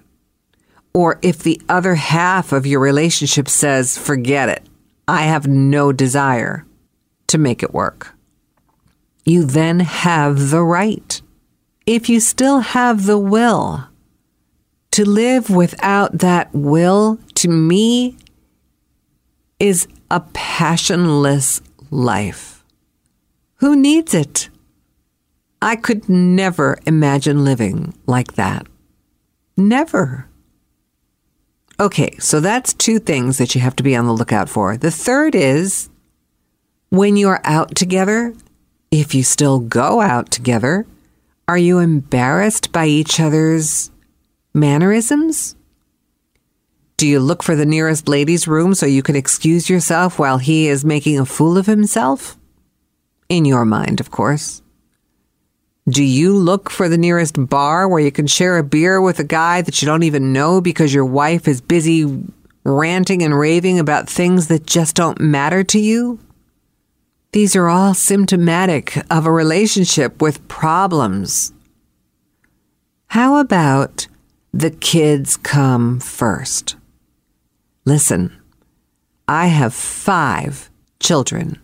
or 0.93 1.20
if 1.22 1.39
the 1.39 1.60
other 1.67 1.96
half 1.96 2.53
of 2.53 2.67
your 2.67 2.79
relationship 2.79 3.50
says, 3.50 3.98
forget 3.98 4.48
it, 4.48 4.63
I 5.08 5.24
have 5.24 5.48
no 5.48 5.91
desire 5.91 6.65
to 7.27 7.38
make 7.39 7.63
it 7.63 7.74
work, 7.74 8.13
you 9.25 9.43
then 9.43 9.79
have 9.79 10.51
the 10.51 10.62
right, 10.62 11.20
if 11.88 12.08
you 12.08 12.20
still 12.20 12.60
have 12.60 13.05
the 13.05 13.17
will, 13.17 13.88
to 14.91 15.03
live 15.03 15.50
without 15.50 16.20
that 16.20 16.53
will, 16.53 17.17
to 17.36 17.48
me, 17.48 18.17
is 19.60 19.88
a 20.12 20.20
passionless 20.34 21.62
life. 21.89 22.63
Who 23.55 23.75
needs 23.75 24.13
it? 24.13 24.50
I 25.62 25.75
could 25.75 26.10
never 26.10 26.80
imagine 26.86 27.44
living 27.44 27.94
like 28.08 28.34
that. 28.34 28.65
Never. 29.56 30.27
Okay, 31.80 32.15
so 32.20 32.39
that's 32.39 32.74
two 32.74 33.00
things 33.00 33.38
that 33.38 33.53
you 33.53 33.62
have 33.62 33.75
to 33.77 33.84
be 33.84 33.96
on 33.96 34.06
the 34.06 34.13
lookout 34.13 34.50
for. 34.50 34.77
The 34.77 34.91
third 34.91 35.36
is 35.36 35.89
when 36.89 37.15
you're 37.15 37.41
out 37.44 37.75
together, 37.75 38.34
if 38.91 39.15
you 39.15 39.24
still 39.24 39.60
go 39.60 40.01
out 40.01 40.32
together, 40.32 40.86
are 41.48 41.58
you 41.58 41.80
embarrassed 41.80 42.72
by 42.72 42.88
each 42.88 43.20
other's 43.20 43.91
mannerisms? 44.53 45.56
Do 46.98 47.08
you 47.08 47.20
look 47.20 47.41
for 47.44 47.56
the 47.56 47.65
nearest 47.65 48.08
ladies' 48.08 48.48
room 48.48 48.75
so 48.75 48.86
you 48.86 49.01
can 49.01 49.15
excuse 49.15 49.70
yourself 49.70 50.20
while 50.20 50.38
he 50.38 50.68
is 50.68 50.86
making 50.86 51.20
a 51.20 51.25
fool 51.25 51.58
of 51.58 51.65
himself? 51.65 52.38
In 53.27 53.46
your 53.46 53.65
mind, 53.65 54.00
of 54.00 54.12
course. 54.12 54.62
Do 55.89 56.03
you 56.03 56.35
look 56.38 56.69
for 56.69 56.88
the 56.88 56.97
nearest 56.97 57.50
bar 57.50 57.88
where 57.88 58.00
you 58.00 58.11
can 58.11 58.27
share 58.27 58.57
a 58.57 58.63
beer 58.63 59.01
with 59.01 59.19
a 59.19 59.23
guy 59.23 59.61
that 59.61 59.81
you 59.81 59.88
don't 59.88 60.03
even 60.03 60.31
know 60.31 60.61
because 60.61 60.93
your 60.93 61.05
wife 61.05 61.47
is 61.47 61.59
busy 61.59 62.23
ranting 62.63 63.23
and 63.23 63.38
raving 63.38 63.79
about 63.79 64.07
things 64.07 64.47
that 64.47 64.67
just 64.67 64.95
don't 64.95 65.19
matter 65.19 65.63
to 65.63 65.79
you? 65.79 66.19
These 67.31 67.55
are 67.55 67.67
all 67.67 67.93
symptomatic 67.93 68.97
of 69.09 69.25
a 69.25 69.31
relationship 69.31 70.21
with 70.21 70.47
problems. 70.47 71.51
How 73.07 73.38
about 73.38 74.07
the 74.53 74.69
kids 74.69 75.38
come 75.38 76.00
first? 76.00 76.75
Listen, 77.85 78.38
I 79.27 79.47
have 79.47 79.73
five 79.73 80.69
children. 81.00 81.59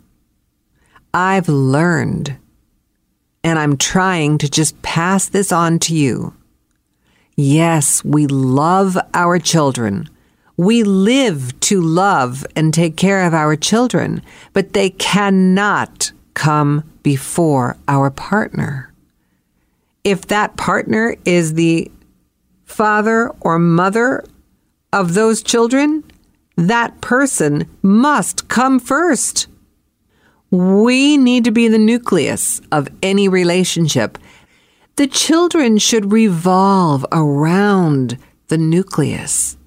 I've 1.14 1.50
learned 1.50 2.38
and 3.48 3.58
I'm 3.58 3.78
trying 3.78 4.38
to 4.40 4.50
just 4.50 4.82
pass 4.82 5.30
this 5.30 5.54
on 5.54 5.80
to 5.80 5.96
you. 5.96 6.34
Yes, 7.38 8.04
we 8.04 8.28
love 8.28 8.98
our 9.14 9.40
children. 9.40 10.10
We 10.58 10.84
live 10.84 11.58
to 11.62 11.80
love 11.80 12.46
and 12.58 12.74
take 12.74 12.98
care 12.98 13.26
of 13.26 13.34
our 13.34 13.56
children, 13.56 14.22
but 14.52 14.74
they 14.74 14.90
cannot 14.90 16.12
come 16.34 16.84
before 17.04 17.78
our 17.88 18.12
partner. 18.12 18.92
If 20.04 20.28
that 20.28 20.58
partner 20.58 21.16
is 21.24 21.54
the 21.54 21.90
father 22.66 23.30
or 23.40 23.60
mother 23.60 24.26
of 24.92 25.14
those 25.14 25.42
children, 25.42 26.04
that 26.58 27.00
person 27.00 27.66
must 27.82 28.50
come 28.50 28.78
first. 28.78 29.48
We 30.50 31.18
need 31.18 31.44
to 31.44 31.52
be 31.52 31.68
the 31.68 31.78
nucleus 31.78 32.62
of 32.72 32.88
any 33.04 33.28
relationship. 33.28 34.18
The 34.96 35.08
children 35.08 35.78
should 35.78 36.12
revolve 36.12 37.06
around 37.12 38.18
the 38.48 38.58
nucleus. 38.58 39.58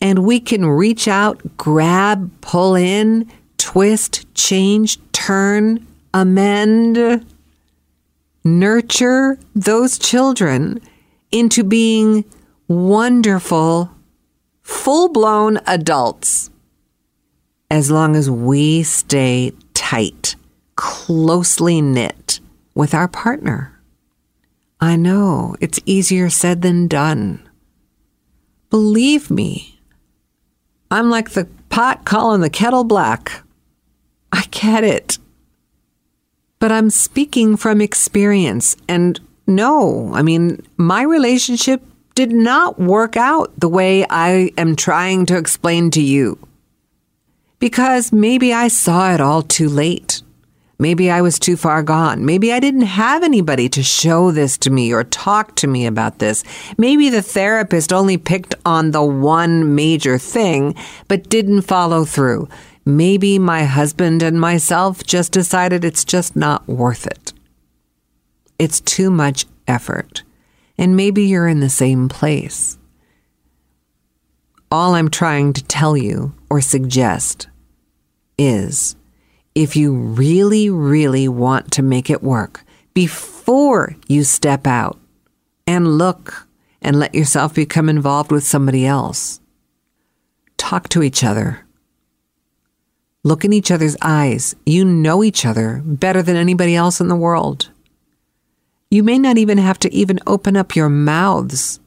And 0.00 0.20
we 0.20 0.40
can 0.40 0.66
reach 0.66 1.08
out, 1.08 1.56
grab, 1.56 2.30
pull 2.40 2.74
in, 2.74 3.30
twist, 3.58 4.26
change, 4.34 4.98
turn, 5.12 5.86
amend, 6.14 7.24
nurture 8.44 9.38
those 9.54 9.98
children 9.98 10.80
into 11.30 11.64
being 11.64 12.24
wonderful, 12.68 13.90
full 14.62 15.08
blown 15.08 15.58
adults 15.66 16.50
as 17.70 17.90
long 17.90 18.16
as 18.16 18.28
we 18.28 18.82
stay 18.82 19.52
tight, 19.80 20.36
closely 20.76 21.80
knit 21.80 22.38
with 22.74 22.92
our 22.92 23.08
partner. 23.08 23.80
I 24.78 24.96
know 24.96 25.56
it's 25.58 25.80
easier 25.86 26.28
said 26.28 26.60
than 26.60 26.86
done. 26.86 27.48
Believe 28.68 29.30
me, 29.30 29.80
I'm 30.90 31.08
like 31.08 31.30
the 31.30 31.48
pot 31.70 32.04
calling 32.04 32.42
the 32.42 32.50
kettle 32.50 32.84
black. 32.84 33.42
I 34.30 34.44
get 34.50 34.84
it. 34.84 35.16
But 36.58 36.70
I'm 36.70 36.90
speaking 36.90 37.56
from 37.56 37.80
experience. 37.80 38.76
And 38.86 39.18
no, 39.46 40.12
I 40.12 40.20
mean, 40.20 40.60
my 40.76 41.02
relationship 41.02 41.82
did 42.14 42.32
not 42.32 42.78
work 42.78 43.16
out 43.16 43.58
the 43.58 43.68
way 43.68 44.04
I 44.10 44.52
am 44.58 44.76
trying 44.76 45.24
to 45.26 45.38
explain 45.38 45.90
to 45.92 46.02
you. 46.02 46.38
Because 47.60 48.10
maybe 48.12 48.52
I 48.52 48.68
saw 48.68 49.14
it 49.14 49.20
all 49.20 49.42
too 49.42 49.68
late. 49.68 50.22
Maybe 50.78 51.10
I 51.10 51.20
was 51.20 51.38
too 51.38 51.58
far 51.58 51.82
gone. 51.82 52.24
Maybe 52.24 52.54
I 52.54 52.58
didn't 52.58 52.80
have 52.82 53.22
anybody 53.22 53.68
to 53.68 53.82
show 53.82 54.30
this 54.30 54.56
to 54.58 54.70
me 54.70 54.94
or 54.94 55.04
talk 55.04 55.54
to 55.56 55.66
me 55.66 55.84
about 55.84 56.20
this. 56.20 56.42
Maybe 56.78 57.10
the 57.10 57.20
therapist 57.20 57.92
only 57.92 58.16
picked 58.16 58.54
on 58.64 58.92
the 58.92 59.04
one 59.04 59.74
major 59.74 60.16
thing, 60.16 60.74
but 61.06 61.28
didn't 61.28 61.62
follow 61.62 62.06
through. 62.06 62.48
Maybe 62.86 63.38
my 63.38 63.64
husband 63.64 64.22
and 64.22 64.40
myself 64.40 65.04
just 65.04 65.32
decided 65.32 65.84
it's 65.84 66.02
just 66.02 66.34
not 66.34 66.66
worth 66.66 67.06
it. 67.06 67.34
It's 68.58 68.80
too 68.80 69.10
much 69.10 69.44
effort. 69.68 70.22
And 70.78 70.96
maybe 70.96 71.24
you're 71.24 71.46
in 71.46 71.60
the 71.60 71.68
same 71.68 72.08
place. 72.08 72.78
All 74.72 74.94
I'm 74.94 75.10
trying 75.10 75.52
to 75.54 75.64
tell 75.64 75.96
you 75.96 76.32
or 76.48 76.60
suggest 76.60 77.48
is 78.38 78.94
if 79.52 79.74
you 79.74 79.92
really, 79.92 80.70
really 80.70 81.26
want 81.26 81.72
to 81.72 81.82
make 81.82 82.08
it 82.08 82.22
work 82.22 82.62
before 82.94 83.96
you 84.06 84.22
step 84.22 84.68
out 84.68 84.96
and 85.66 85.98
look 85.98 86.46
and 86.80 87.00
let 87.00 87.16
yourself 87.16 87.52
become 87.52 87.88
involved 87.88 88.30
with 88.30 88.44
somebody 88.44 88.86
else, 88.86 89.40
talk 90.56 90.88
to 90.90 91.02
each 91.02 91.24
other. 91.24 91.66
Look 93.24 93.44
in 93.44 93.52
each 93.52 93.72
other's 93.72 93.96
eyes. 94.00 94.54
You 94.64 94.84
know 94.84 95.24
each 95.24 95.44
other 95.44 95.82
better 95.84 96.22
than 96.22 96.36
anybody 96.36 96.76
else 96.76 97.00
in 97.00 97.08
the 97.08 97.16
world. 97.16 97.70
You 98.88 99.02
may 99.02 99.18
not 99.18 99.36
even 99.36 99.58
have 99.58 99.80
to 99.80 99.92
even 99.92 100.20
open 100.28 100.56
up 100.56 100.76
your 100.76 100.88
mouths. 100.88 101.80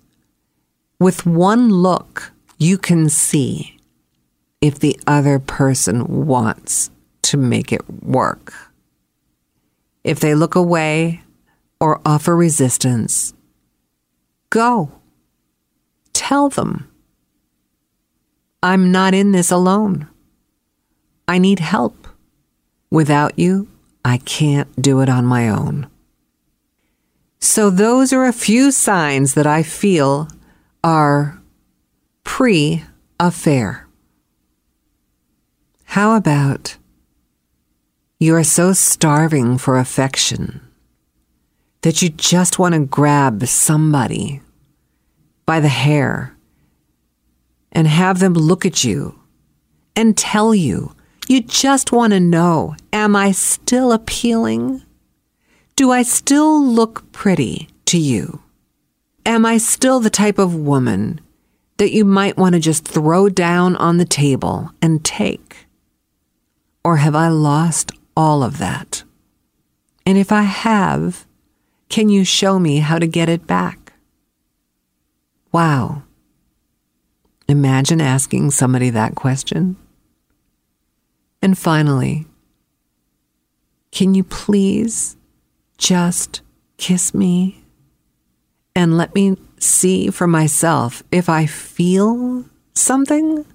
With 1.00 1.26
one 1.26 1.70
look, 1.70 2.33
you 2.58 2.78
can 2.78 3.10
see 3.10 3.78
if 4.62 4.80
the 4.80 5.00
other 5.06 5.40
person 5.40 6.26
wants 6.26 6.90
to 7.24 7.38
make 7.38 7.72
it 7.72 7.82
work. 8.04 8.54
If 10.04 10.20
they 10.20 10.36
look 10.36 10.56
away 10.56 11.22
or 11.80 12.02
offer 12.06 12.36
resistance, 12.36 13.34
go. 14.50 14.92
Tell 16.14 16.50
them, 16.50 16.90
I'm 18.62 18.92
not 18.92 19.14
in 19.14 19.34
this 19.34 19.52
alone. 19.52 20.08
I 21.28 21.38
need 21.38 21.60
help. 21.60 22.08
Without 22.90 23.38
you, 23.38 23.68
I 24.06 24.20
can't 24.20 24.82
do 24.82 25.02
it 25.02 25.10
on 25.10 25.26
my 25.26 25.50
own. 25.50 25.88
So, 27.40 27.70
those 27.70 28.14
are 28.14 28.26
a 28.26 28.32
few 28.32 28.72
signs 28.72 29.34
that 29.34 29.46
I 29.46 29.64
feel 29.64 30.30
are 30.84 31.42
pre 32.24 32.84
affair. 33.20 33.88
How 35.86 36.16
about 36.16 36.78
you 38.20 38.36
are 38.36 38.44
so 38.44 38.74
starving 38.74 39.58
for 39.58 39.78
affection 39.78 40.62
that 41.82 42.02
you 42.02 42.10
just 42.10 42.58
want 42.58 42.74
to 42.74 42.86
grab 42.86 43.46
somebody 43.46 44.42
by 45.46 45.60
the 45.60 45.68
hair 45.68 46.36
and 47.72 47.88
have 47.88 48.20
them 48.20 48.34
look 48.34 48.66
at 48.66 48.84
you 48.84 49.20
and 49.96 50.18
tell 50.18 50.56
you, 50.56 50.96
you 51.28 51.42
just 51.42 51.92
want 51.92 52.14
to 52.14 52.20
know, 52.20 52.76
am 52.92 53.16
I 53.16 53.32
still 53.32 53.92
appealing? 53.92 54.82
Do 55.76 55.92
I 55.92 56.04
still 56.04 56.64
look 56.64 57.12
pretty 57.12 57.70
to 57.86 57.98
you? 57.98 58.42
Am 59.26 59.46
I 59.46 59.58
still 59.58 60.00
the 60.00 60.10
type 60.10 60.38
of 60.38 60.56
woman 60.56 61.20
that 61.78 61.92
you 61.92 62.06
might 62.06 62.38
want 62.38 62.54
to 62.54 62.60
just 62.60 62.88
throw 62.88 63.30
down 63.30 63.76
on 63.78 63.98
the 63.98 64.06
table 64.06 64.72
and 64.82 65.04
take? 65.04 65.68
Or 66.84 66.98
have 66.98 67.16
I 67.16 67.30
lost 67.30 67.92
all 68.16 68.44
of 68.44 68.58
that? 68.58 69.04
And 70.06 70.18
if 70.18 70.32
I 70.32 70.44
have, 70.44 71.26
can 71.90 72.10
you 72.10 72.26
show 72.26 72.60
me 72.60 72.80
how 72.80 73.00
to 73.00 73.08
get 73.08 73.30
it 73.30 73.48
back? 73.48 73.94
Wow. 75.52 76.04
Imagine 77.48 78.02
asking 78.02 78.52
somebody 78.52 78.90
that 78.90 79.16
question. 79.16 79.78
And 81.42 81.58
finally, 81.58 82.26
can 83.92 84.16
you 84.16 84.24
please 84.24 85.18
just 85.78 86.42
kiss 86.78 87.14
me 87.14 87.64
and 88.76 88.98
let 88.98 89.14
me 89.14 89.38
see 89.64 90.10
for 90.10 90.28
myself 90.28 91.04
if 91.12 91.30
I 91.30 91.46
feel 91.46 92.46
something? 92.74 93.46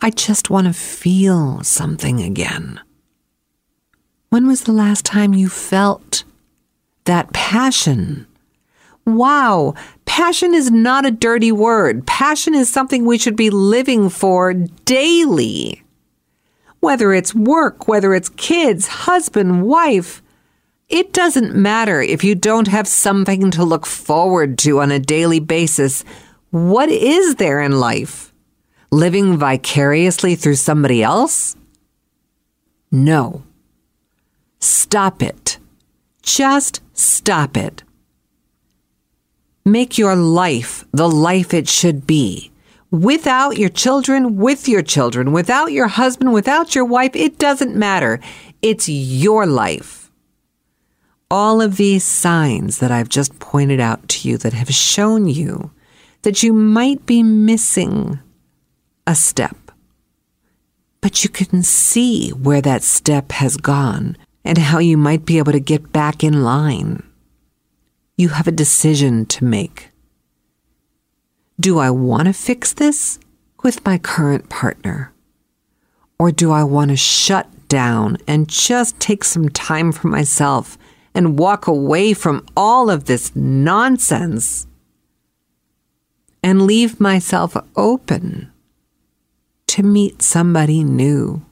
I 0.00 0.10
just 0.10 0.50
want 0.50 0.66
to 0.66 0.72
feel 0.72 1.62
something 1.62 2.20
again. 2.20 2.80
When 4.30 4.46
was 4.46 4.62
the 4.62 4.72
last 4.72 5.04
time 5.04 5.34
you 5.34 5.48
felt 5.48 6.24
that 7.04 7.32
passion? 7.32 8.26
Wow, 9.04 9.74
passion 10.06 10.54
is 10.54 10.70
not 10.70 11.04
a 11.04 11.10
dirty 11.10 11.52
word. 11.52 12.06
Passion 12.06 12.54
is 12.54 12.70
something 12.70 13.04
we 13.04 13.18
should 13.18 13.36
be 13.36 13.50
living 13.50 14.08
for 14.08 14.54
daily. 14.54 15.82
Whether 16.80 17.12
it's 17.12 17.34
work, 17.34 17.86
whether 17.86 18.14
it's 18.14 18.28
kids, 18.30 18.86
husband, 18.86 19.64
wife, 19.64 20.21
it 20.92 21.14
doesn't 21.14 21.54
matter 21.54 22.02
if 22.02 22.22
you 22.22 22.34
don't 22.34 22.68
have 22.68 22.86
something 22.86 23.50
to 23.52 23.64
look 23.64 23.86
forward 23.86 24.58
to 24.58 24.80
on 24.80 24.90
a 24.90 24.98
daily 24.98 25.40
basis. 25.40 26.04
What 26.50 26.90
is 26.90 27.36
there 27.36 27.62
in 27.62 27.80
life? 27.80 28.34
Living 28.90 29.38
vicariously 29.38 30.34
through 30.34 30.56
somebody 30.56 31.02
else? 31.02 31.56
No. 32.90 33.42
Stop 34.60 35.22
it. 35.22 35.58
Just 36.22 36.82
stop 36.92 37.56
it. 37.56 37.82
Make 39.64 39.96
your 39.96 40.14
life 40.14 40.84
the 40.92 41.08
life 41.08 41.54
it 41.54 41.70
should 41.70 42.06
be. 42.06 42.50
Without 42.90 43.56
your 43.56 43.70
children, 43.70 44.36
with 44.36 44.68
your 44.68 44.82
children, 44.82 45.32
without 45.32 45.72
your 45.72 45.88
husband, 45.88 46.34
without 46.34 46.74
your 46.74 46.84
wife, 46.84 47.16
it 47.16 47.38
doesn't 47.38 47.74
matter. 47.74 48.20
It's 48.60 48.90
your 48.90 49.46
life. 49.46 50.01
All 51.32 51.62
of 51.62 51.78
these 51.78 52.04
signs 52.04 52.76
that 52.80 52.90
I've 52.90 53.08
just 53.08 53.38
pointed 53.38 53.80
out 53.80 54.06
to 54.10 54.28
you 54.28 54.36
that 54.36 54.52
have 54.52 54.68
shown 54.68 55.28
you 55.28 55.70
that 56.24 56.42
you 56.42 56.52
might 56.52 57.06
be 57.06 57.22
missing 57.22 58.20
a 59.06 59.14
step. 59.14 59.56
But 61.00 61.24
you 61.24 61.30
can 61.30 61.62
see 61.62 62.28
where 62.32 62.60
that 62.60 62.82
step 62.82 63.32
has 63.32 63.56
gone 63.56 64.18
and 64.44 64.58
how 64.58 64.78
you 64.78 64.98
might 64.98 65.24
be 65.24 65.38
able 65.38 65.52
to 65.52 65.58
get 65.58 65.90
back 65.90 66.22
in 66.22 66.44
line. 66.44 67.02
You 68.18 68.28
have 68.28 68.46
a 68.46 68.52
decision 68.52 69.24
to 69.24 69.42
make. 69.42 69.88
Do 71.58 71.78
I 71.78 71.88
want 71.88 72.26
to 72.26 72.34
fix 72.34 72.74
this 72.74 73.18
with 73.62 73.86
my 73.86 73.96
current 73.96 74.50
partner? 74.50 75.14
Or 76.18 76.30
do 76.30 76.52
I 76.52 76.62
want 76.62 76.90
to 76.90 76.96
shut 76.98 77.48
down 77.68 78.18
and 78.28 78.50
just 78.50 79.00
take 79.00 79.24
some 79.24 79.48
time 79.48 79.92
for 79.92 80.08
myself 80.08 80.76
and 81.14 81.38
walk 81.38 81.66
away 81.66 82.14
from 82.14 82.46
all 82.56 82.90
of 82.90 83.04
this 83.04 83.34
nonsense 83.36 84.66
and 86.42 86.62
leave 86.62 87.00
myself 87.00 87.56
open 87.76 88.50
to 89.66 89.82
meet 89.82 90.22
somebody 90.22 90.82
new 90.82 91.44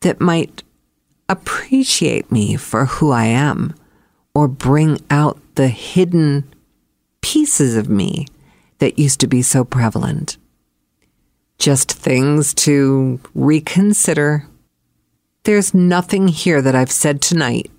that 0.00 0.20
might 0.20 0.62
appreciate 1.28 2.30
me 2.30 2.56
for 2.56 2.84
who 2.84 3.10
I 3.10 3.24
am 3.24 3.74
or 4.34 4.48
bring 4.48 5.00
out 5.10 5.40
the 5.54 5.68
hidden 5.68 6.44
pieces 7.22 7.76
of 7.76 7.88
me 7.88 8.26
that 8.78 8.98
used 8.98 9.20
to 9.20 9.26
be 9.26 9.40
so 9.40 9.64
prevalent. 9.64 10.36
Just 11.58 11.90
things 11.90 12.52
to 12.54 13.20
reconsider. 13.34 14.46
There's 15.44 15.72
nothing 15.72 16.28
here 16.28 16.60
that 16.60 16.74
I've 16.74 16.92
said 16.92 17.22
tonight 17.22 17.70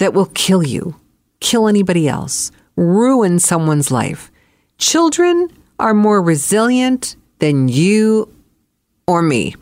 that 0.00 0.14
will 0.14 0.30
kill 0.34 0.62
you, 0.62 0.96
kill 1.40 1.68
anybody 1.68 2.08
else, 2.08 2.50
ruin 2.74 3.38
someone's 3.38 3.90
life. 3.90 4.32
Children 4.78 5.50
are 5.78 5.92
more 5.92 6.22
resilient 6.22 7.16
than 7.38 7.68
you 7.68 8.34
or 9.06 9.20
me. 9.20 9.54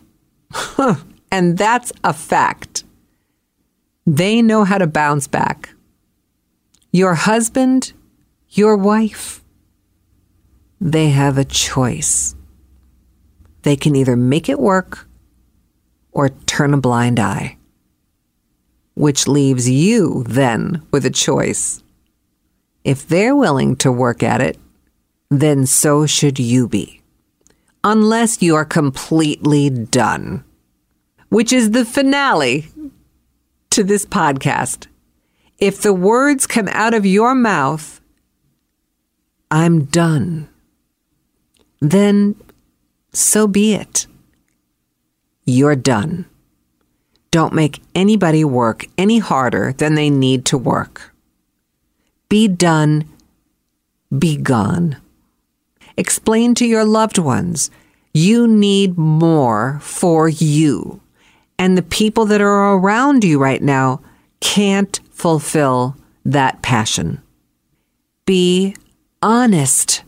and 1.31 1.57
that's 1.57 1.91
a 2.05 2.13
fact. 2.13 2.85
They 4.07 4.41
know 4.41 4.63
how 4.63 4.77
to 4.77 4.87
bounce 4.87 5.27
back. 5.27 5.69
Your 6.91 7.15
husband, 7.15 7.91
your 8.49 8.77
wife, 8.77 9.43
they 10.79 11.09
have 11.09 11.37
a 11.37 11.43
choice. 11.43 12.33
They 13.63 13.75
can 13.75 13.93
either 13.93 14.15
make 14.15 14.47
it 14.47 14.59
work 14.59 15.05
or 16.13 16.29
turn 16.29 16.73
a 16.73 16.77
blind 16.77 17.19
eye. 17.19 17.58
Which 18.95 19.27
leaves 19.27 19.69
you 19.69 20.23
then 20.27 20.81
with 20.91 21.05
a 21.05 21.09
choice. 21.09 21.83
If 22.83 23.07
they're 23.07 23.35
willing 23.35 23.75
to 23.77 23.91
work 23.91 24.23
at 24.23 24.41
it, 24.41 24.57
then 25.29 25.65
so 25.65 26.05
should 26.05 26.39
you 26.39 26.67
be. 26.67 27.01
Unless 27.83 28.41
you 28.41 28.55
are 28.55 28.65
completely 28.65 29.69
done, 29.69 30.43
which 31.29 31.53
is 31.53 31.71
the 31.71 31.85
finale 31.85 32.67
to 33.69 33.83
this 33.83 34.05
podcast. 34.05 34.87
If 35.59 35.81
the 35.81 35.93
words 35.93 36.47
come 36.47 36.67
out 36.69 36.93
of 36.93 37.05
your 37.05 37.35
mouth, 37.35 38.01
I'm 39.51 39.85
done, 39.85 40.49
then 41.79 42.35
so 43.11 43.47
be 43.47 43.73
it. 43.73 44.07
You're 45.45 45.75
done. 45.75 46.25
Don't 47.31 47.53
make 47.53 47.81
anybody 47.93 48.43
work 48.43 48.87
any 48.97 49.19
harder 49.19 49.73
than 49.73 49.95
they 49.95 50.09
need 50.09 50.45
to 50.45 50.57
work. 50.57 51.13
Be 52.27 52.47
done. 52.47 53.07
Be 54.17 54.37
gone. 54.37 54.97
Explain 55.95 56.55
to 56.55 56.65
your 56.65 56.85
loved 56.85 57.17
ones 57.17 57.69
you 58.13 58.47
need 58.47 58.97
more 58.97 59.79
for 59.81 60.27
you. 60.27 61.01
And 61.57 61.77
the 61.77 61.83
people 61.83 62.25
that 62.25 62.41
are 62.41 62.73
around 62.75 63.23
you 63.23 63.37
right 63.39 63.61
now 63.61 64.01
can't 64.39 64.99
fulfill 65.11 65.95
that 66.25 66.61
passion. 66.61 67.21
Be 68.25 68.75
honest. 69.21 70.03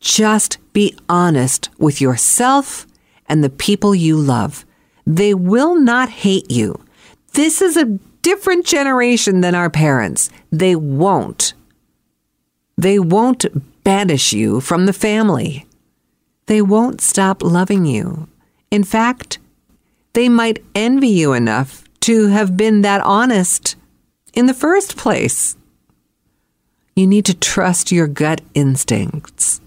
Just 0.00 0.58
be 0.72 0.96
honest 1.08 1.68
with 1.78 2.00
yourself 2.00 2.86
and 3.28 3.42
the 3.42 3.50
people 3.50 3.94
you 3.94 4.16
love. 4.16 4.64
They 5.06 5.34
will 5.34 5.74
not 5.74 6.08
hate 6.08 6.50
you. 6.50 6.84
This 7.32 7.60
is 7.62 7.76
a 7.76 7.98
different 8.22 8.64
generation 8.66 9.40
than 9.40 9.54
our 9.54 9.70
parents. 9.70 10.30
They 10.50 10.76
won't. 10.76 11.54
They 12.76 12.98
won't 12.98 13.84
banish 13.84 14.32
you 14.32 14.60
from 14.60 14.86
the 14.86 14.92
family. 14.92 15.66
They 16.46 16.62
won't 16.62 17.00
stop 17.00 17.42
loving 17.42 17.84
you. 17.84 18.28
In 18.70 18.84
fact, 18.84 19.38
they 20.12 20.28
might 20.28 20.64
envy 20.74 21.08
you 21.08 21.32
enough 21.32 21.84
to 22.00 22.28
have 22.28 22.56
been 22.56 22.82
that 22.82 23.00
honest 23.02 23.76
in 24.34 24.46
the 24.46 24.54
first 24.54 24.96
place. 24.96 25.56
You 26.94 27.06
need 27.06 27.24
to 27.26 27.34
trust 27.34 27.92
your 27.92 28.06
gut 28.06 28.40
instincts. 28.54 29.60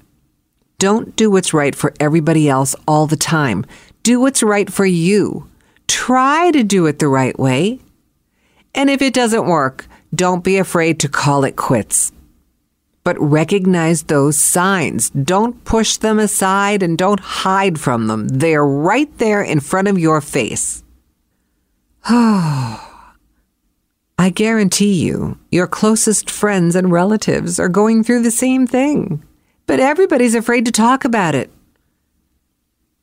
Don't 0.78 1.16
do 1.16 1.32
what's 1.32 1.54
right 1.54 1.74
for 1.74 1.94
everybody 2.00 2.50
else 2.50 2.76
all 2.88 3.08
the 3.08 3.16
time. 3.16 3.66
Do 4.06 4.20
what's 4.20 4.44
right 4.44 4.72
for 4.72 4.86
you. 4.86 5.50
Try 5.88 6.52
to 6.52 6.64
do 6.64 6.86
it 6.86 7.00
the 7.00 7.08
right 7.08 7.38
way. 7.40 7.80
And 8.76 8.88
if 8.88 9.02
it 9.02 9.16
doesn't 9.16 9.48
work, 9.48 9.88
don't 10.14 10.44
be 10.44 10.60
afraid 10.60 11.00
to 11.00 11.10
call 11.10 11.44
it 11.44 11.56
quits. 11.56 12.12
But 13.04 13.20
recognize 13.20 14.04
those 14.04 14.38
signs. 14.38 15.10
Don't 15.10 15.64
push 15.64 15.98
them 15.98 16.20
aside 16.20 16.84
and 16.84 17.00
don't 17.00 17.20
hide 17.20 17.80
from 17.80 18.06
them. 18.06 18.28
They're 18.28 18.64
right 18.64 19.10
there 19.18 19.42
in 19.42 19.60
front 19.60 19.88
of 19.88 19.98
your 19.98 20.22
face. 20.22 20.84
I 22.08 22.78
guarantee 24.36 25.04
you, 25.04 25.40
your 25.50 25.66
closest 25.66 26.30
friends 26.30 26.76
and 26.76 26.92
relatives 26.92 27.60
are 27.60 27.70
going 27.70 28.04
through 28.04 28.22
the 28.22 28.30
same 28.30 28.68
thing, 28.68 29.24
but 29.66 29.80
everybody's 29.80 30.36
afraid 30.36 30.66
to 30.66 30.72
talk 30.72 31.06
about 31.06 31.34
it. 31.34 31.50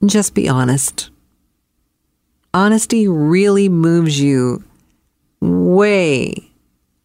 Just 0.05 0.35
be 0.35 0.49
honest. 0.49 1.11
Honesty 2.55 3.07
really 3.09 3.69
moves 3.69 4.21
you 4.21 4.65
way 5.41 6.51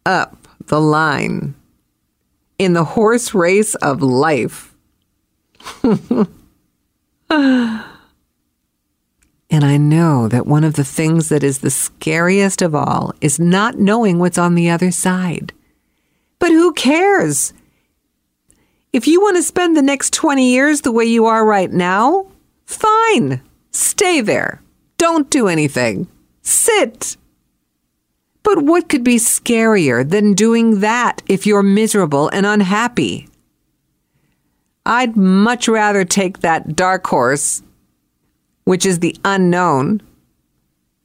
up 0.04 0.48
the 0.66 0.80
line 0.80 1.54
in 2.58 2.72
the 2.72 2.84
horse 2.84 3.34
race 3.34 3.74
of 3.76 4.02
life. 4.02 4.74
and 5.82 6.24
I 9.50 9.76
know 9.76 10.28
that 10.28 10.46
one 10.46 10.64
of 10.64 10.74
the 10.74 10.84
things 10.84 11.28
that 11.28 11.42
is 11.42 11.58
the 11.60 11.70
scariest 11.70 12.62
of 12.62 12.74
all 12.74 13.14
is 13.20 13.38
not 13.38 13.78
knowing 13.78 14.18
what's 14.18 14.38
on 14.38 14.54
the 14.54 14.70
other 14.70 14.90
side. 14.90 15.52
But 16.38 16.50
who 16.50 16.72
cares? 16.72 17.52
If 18.92 19.06
you 19.06 19.20
want 19.20 19.36
to 19.36 19.42
spend 19.42 19.76
the 19.76 19.82
next 19.82 20.12
20 20.14 20.50
years 20.50 20.80
the 20.80 20.92
way 20.92 21.04
you 21.04 21.26
are 21.26 21.44
right 21.44 21.70
now, 21.70 22.26
fine. 22.68 23.40
Stay 23.70 24.20
there. 24.20 24.62
Don't 24.98 25.30
do 25.30 25.48
anything. 25.48 26.06
Sit. 26.42 27.16
But 28.42 28.62
what 28.62 28.88
could 28.88 29.04
be 29.04 29.16
scarier 29.16 30.08
than 30.08 30.34
doing 30.34 30.80
that 30.80 31.22
if 31.26 31.46
you're 31.46 31.62
miserable 31.62 32.28
and 32.28 32.46
unhappy? 32.46 33.28
I'd 34.86 35.16
much 35.16 35.68
rather 35.68 36.04
take 36.04 36.40
that 36.40 36.74
dark 36.76 37.06
horse, 37.06 37.62
which 38.64 38.86
is 38.86 39.00
the 39.00 39.16
unknown, 39.24 40.00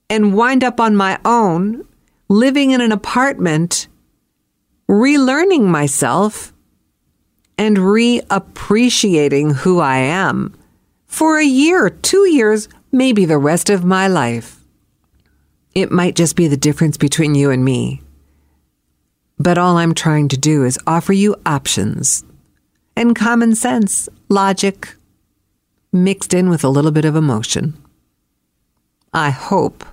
and 0.10 0.34
wind 0.34 0.63
up 0.63 0.80
on 0.80 0.95
my 0.95 1.19
own, 1.26 1.86
living 2.30 2.71
in 2.71 2.82
an 2.82 2.91
apartment, 2.91 3.88
relearning 4.89 5.65
myself, 5.65 6.54
and 7.58 7.78
reappreciating 7.78 9.54
who 9.56 9.80
I 9.80 9.97
am 9.97 10.56
for 11.13 11.38
a 11.38 11.45
year, 11.45 11.91
two 11.91 12.28
years, 12.28 12.67
maybe 12.91 13.23
the 13.23 13.38
rest 13.38 13.69
of 13.69 13.86
my 13.86 14.08
life. 14.08 14.60
It 15.76 15.91
might 15.91 16.15
just 16.15 16.36
be 16.36 16.47
the 16.47 16.58
difference 16.58 16.97
between 16.97 17.36
you 17.36 17.52
and 17.52 17.63
me. 17.63 18.02
But 19.38 19.60
all 19.60 19.78
I'm 19.78 19.93
trying 19.93 20.28
to 20.30 20.38
do 20.39 20.65
is 20.65 20.80
offer 20.88 21.13
you 21.13 21.36
options 21.45 22.23
and 22.95 23.15
common 23.15 23.54
sense, 23.54 24.10
logic, 24.28 24.95
mixed 25.91 26.34
in 26.34 26.49
with 26.49 26.63
a 26.63 26.69
little 26.69 26.89
bit 26.89 27.06
of 27.06 27.15
emotion. 27.15 27.76
I 29.13 29.30
hope 29.30 29.86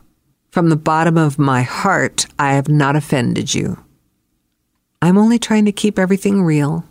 from 0.50 0.70
the 0.70 0.74
bottom 0.74 1.18
of 1.18 1.38
my 1.38 1.61
heart 1.61 2.24
I 2.38 2.54
have 2.54 2.68
not 2.70 2.96
offended 2.96 3.54
you. 3.54 3.85
I'm 5.02 5.18
only 5.18 5.38
trying 5.38 5.66
to 5.66 5.72
keep 5.72 5.98
everything 5.98 6.42
real. 6.42 6.87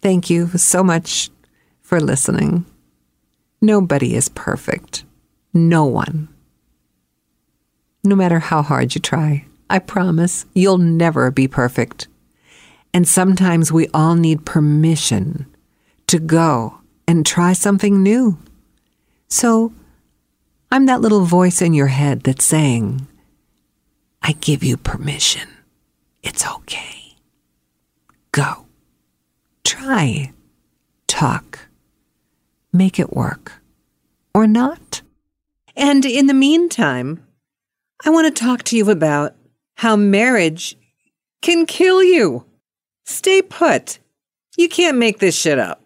Thank 0.00 0.30
you 0.30 0.48
so 0.56 0.82
much 0.82 1.28
for 1.82 2.00
listening. 2.00 2.64
Nobody 3.64 4.14
is 4.14 4.28
perfect. 4.28 5.04
No 5.52 5.84
one 5.84 6.28
no 8.04 8.14
matter 8.14 8.38
how 8.38 8.62
hard 8.62 8.94
you 8.94 9.00
try. 9.00 9.46
I 9.68 9.78
promise 9.78 10.44
you'll 10.54 10.78
never 10.78 11.30
be 11.30 11.48
perfect. 11.48 12.06
And 12.92 13.08
sometimes 13.08 13.72
we 13.72 13.88
all 13.94 14.14
need 14.14 14.44
permission 14.44 15.46
to 16.06 16.18
go 16.18 16.78
and 17.08 17.24
try 17.24 17.54
something 17.54 18.02
new. 18.02 18.38
So 19.28 19.72
I'm 20.70 20.86
that 20.86 21.00
little 21.00 21.24
voice 21.24 21.62
in 21.62 21.72
your 21.72 21.88
head 21.88 22.20
that's 22.20 22.44
saying, 22.44 23.08
I 24.22 24.32
give 24.32 24.62
you 24.62 24.76
permission. 24.76 25.48
It's 26.22 26.46
okay. 26.46 27.16
Go. 28.32 28.66
Try. 29.64 30.32
Talk. 31.06 31.53
Make 32.76 32.98
it 32.98 33.12
work. 33.12 33.52
Or 34.34 34.48
not. 34.48 35.00
And 35.76 36.04
in 36.04 36.26
the 36.26 36.34
meantime, 36.34 37.24
I 38.04 38.10
want 38.10 38.26
to 38.26 38.42
talk 38.42 38.64
to 38.64 38.76
you 38.76 38.90
about 38.90 39.36
how 39.76 39.94
marriage 39.94 40.76
can 41.40 41.66
kill 41.66 42.02
you. 42.02 42.44
Stay 43.04 43.42
put. 43.42 44.00
You 44.56 44.68
can't 44.68 44.98
make 44.98 45.20
this 45.20 45.36
shit 45.36 45.60
up. 45.60 45.80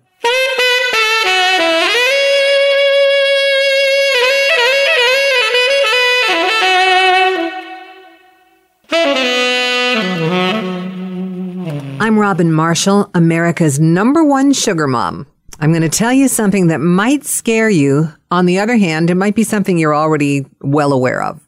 I'm 12.00 12.18
Robin 12.18 12.50
Marshall, 12.50 13.10
America's 13.14 13.78
number 13.78 14.24
one 14.24 14.54
sugar 14.54 14.86
mom. 14.86 15.26
I'm 15.60 15.72
going 15.72 15.82
to 15.82 15.88
tell 15.88 16.12
you 16.12 16.28
something 16.28 16.68
that 16.68 16.78
might 16.78 17.24
scare 17.24 17.68
you. 17.68 18.12
On 18.30 18.46
the 18.46 18.60
other 18.60 18.76
hand, 18.76 19.10
it 19.10 19.16
might 19.16 19.34
be 19.34 19.42
something 19.42 19.76
you're 19.76 19.94
already 19.94 20.46
well 20.60 20.92
aware 20.92 21.20
of. 21.22 21.40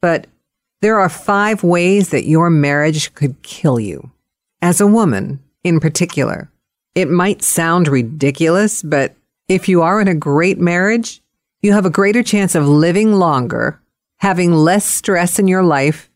But 0.00 0.28
there 0.82 1.00
are 1.00 1.08
five 1.08 1.64
ways 1.64 2.10
that 2.10 2.28
your 2.28 2.48
marriage 2.48 3.12
could 3.14 3.42
kill 3.42 3.80
you. 3.80 4.10
As 4.62 4.80
a 4.80 4.86
woman, 4.86 5.40
in 5.64 5.80
particular, 5.80 6.48
it 6.94 7.10
might 7.10 7.42
sound 7.42 7.88
ridiculous, 7.88 8.82
but 8.82 9.16
if 9.48 9.68
you 9.68 9.82
are 9.82 10.00
in 10.00 10.08
a 10.08 10.14
great 10.14 10.58
marriage, 10.58 11.20
you 11.60 11.72
have 11.72 11.86
a 11.86 11.90
greater 11.90 12.22
chance 12.22 12.54
of 12.54 12.68
living 12.68 13.14
longer, 13.14 13.80
having 14.18 14.52
less 14.52 14.84
stress 14.84 15.38
in 15.40 15.48
your 15.48 15.64
life, 15.64 16.08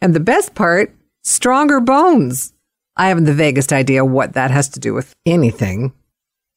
and 0.00 0.12
the 0.12 0.20
best 0.20 0.54
part, 0.54 0.92
stronger 1.22 1.78
bones. 1.78 2.52
I 2.96 3.08
haven't 3.08 3.24
the 3.24 3.32
vaguest 3.32 3.72
idea 3.72 4.04
what 4.04 4.32
that 4.32 4.50
has 4.50 4.68
to 4.70 4.80
do 4.80 4.92
with 4.92 5.14
anything. 5.24 5.92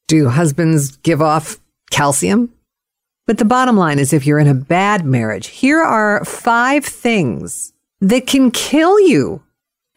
Do 0.08 0.30
husbands 0.30 0.98
give 0.98 1.22
off 1.22 1.60
calcium? 1.92 2.54
But 3.26 3.38
the 3.38 3.46
bottom 3.46 3.78
line 3.78 4.00
is 4.00 4.12
if 4.12 4.26
you're 4.26 4.40
in 4.40 4.48
a 4.48 4.54
bad 4.54 5.06
marriage, 5.06 5.48
here 5.48 5.82
are 5.82 6.26
five 6.26 6.84
things 6.86 7.74
that 8.02 8.28
can 8.28 8.52
kill 8.52 9.00
you. 9.00 9.42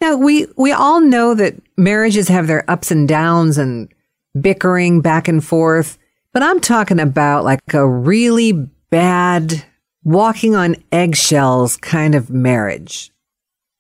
Now, 0.01 0.17
we, 0.17 0.47
we 0.57 0.73
all 0.73 1.01
know 1.01 1.35
that 1.35 1.55
marriages 1.77 2.29
have 2.29 2.47
their 2.47 2.69
ups 2.71 2.91
and 2.91 3.09
downs 3.09 3.59
and 3.59 3.93
bickering 4.41 5.01
back 5.01 5.27
and 5.27 5.45
forth, 5.45 5.99
but 6.33 6.43
I'm 6.43 6.61
talking 6.61 7.01
about 7.01 7.45
like 7.45 7.75
a 7.75 7.89
really 7.89 8.53
bad 8.91 9.65
walking 10.05 10.55
on 10.55 10.77
eggshells 10.93 11.77
kind 11.77 12.15
of 12.15 12.31
marriage. 12.31 13.11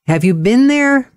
Have 0.06 0.24
you 0.24 0.34
been 0.34 0.66
there? 0.66 1.10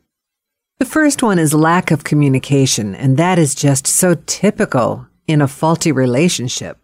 The 0.79 0.85
first 0.85 1.21
one 1.21 1.39
is 1.39 1.53
lack 1.53 1.91
of 1.91 2.05
communication, 2.05 2.95
and 2.95 3.17
that 3.17 3.37
is 3.37 3.53
just 3.53 3.85
so 3.85 4.15
typical 4.25 5.05
in 5.27 5.41
a 5.41 5.47
faulty 5.47 5.91
relationship. 5.91 6.77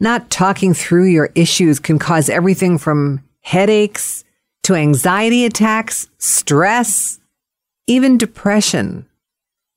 Not 0.00 0.30
talking 0.30 0.72
through 0.72 1.04
your 1.04 1.30
issues 1.34 1.78
can 1.78 1.98
cause 1.98 2.30
everything 2.30 2.78
from 2.78 3.22
headaches 3.42 4.24
to 4.62 4.74
anxiety 4.74 5.44
attacks, 5.44 6.08
stress, 6.16 7.20
even 7.86 8.16
depression. 8.16 9.06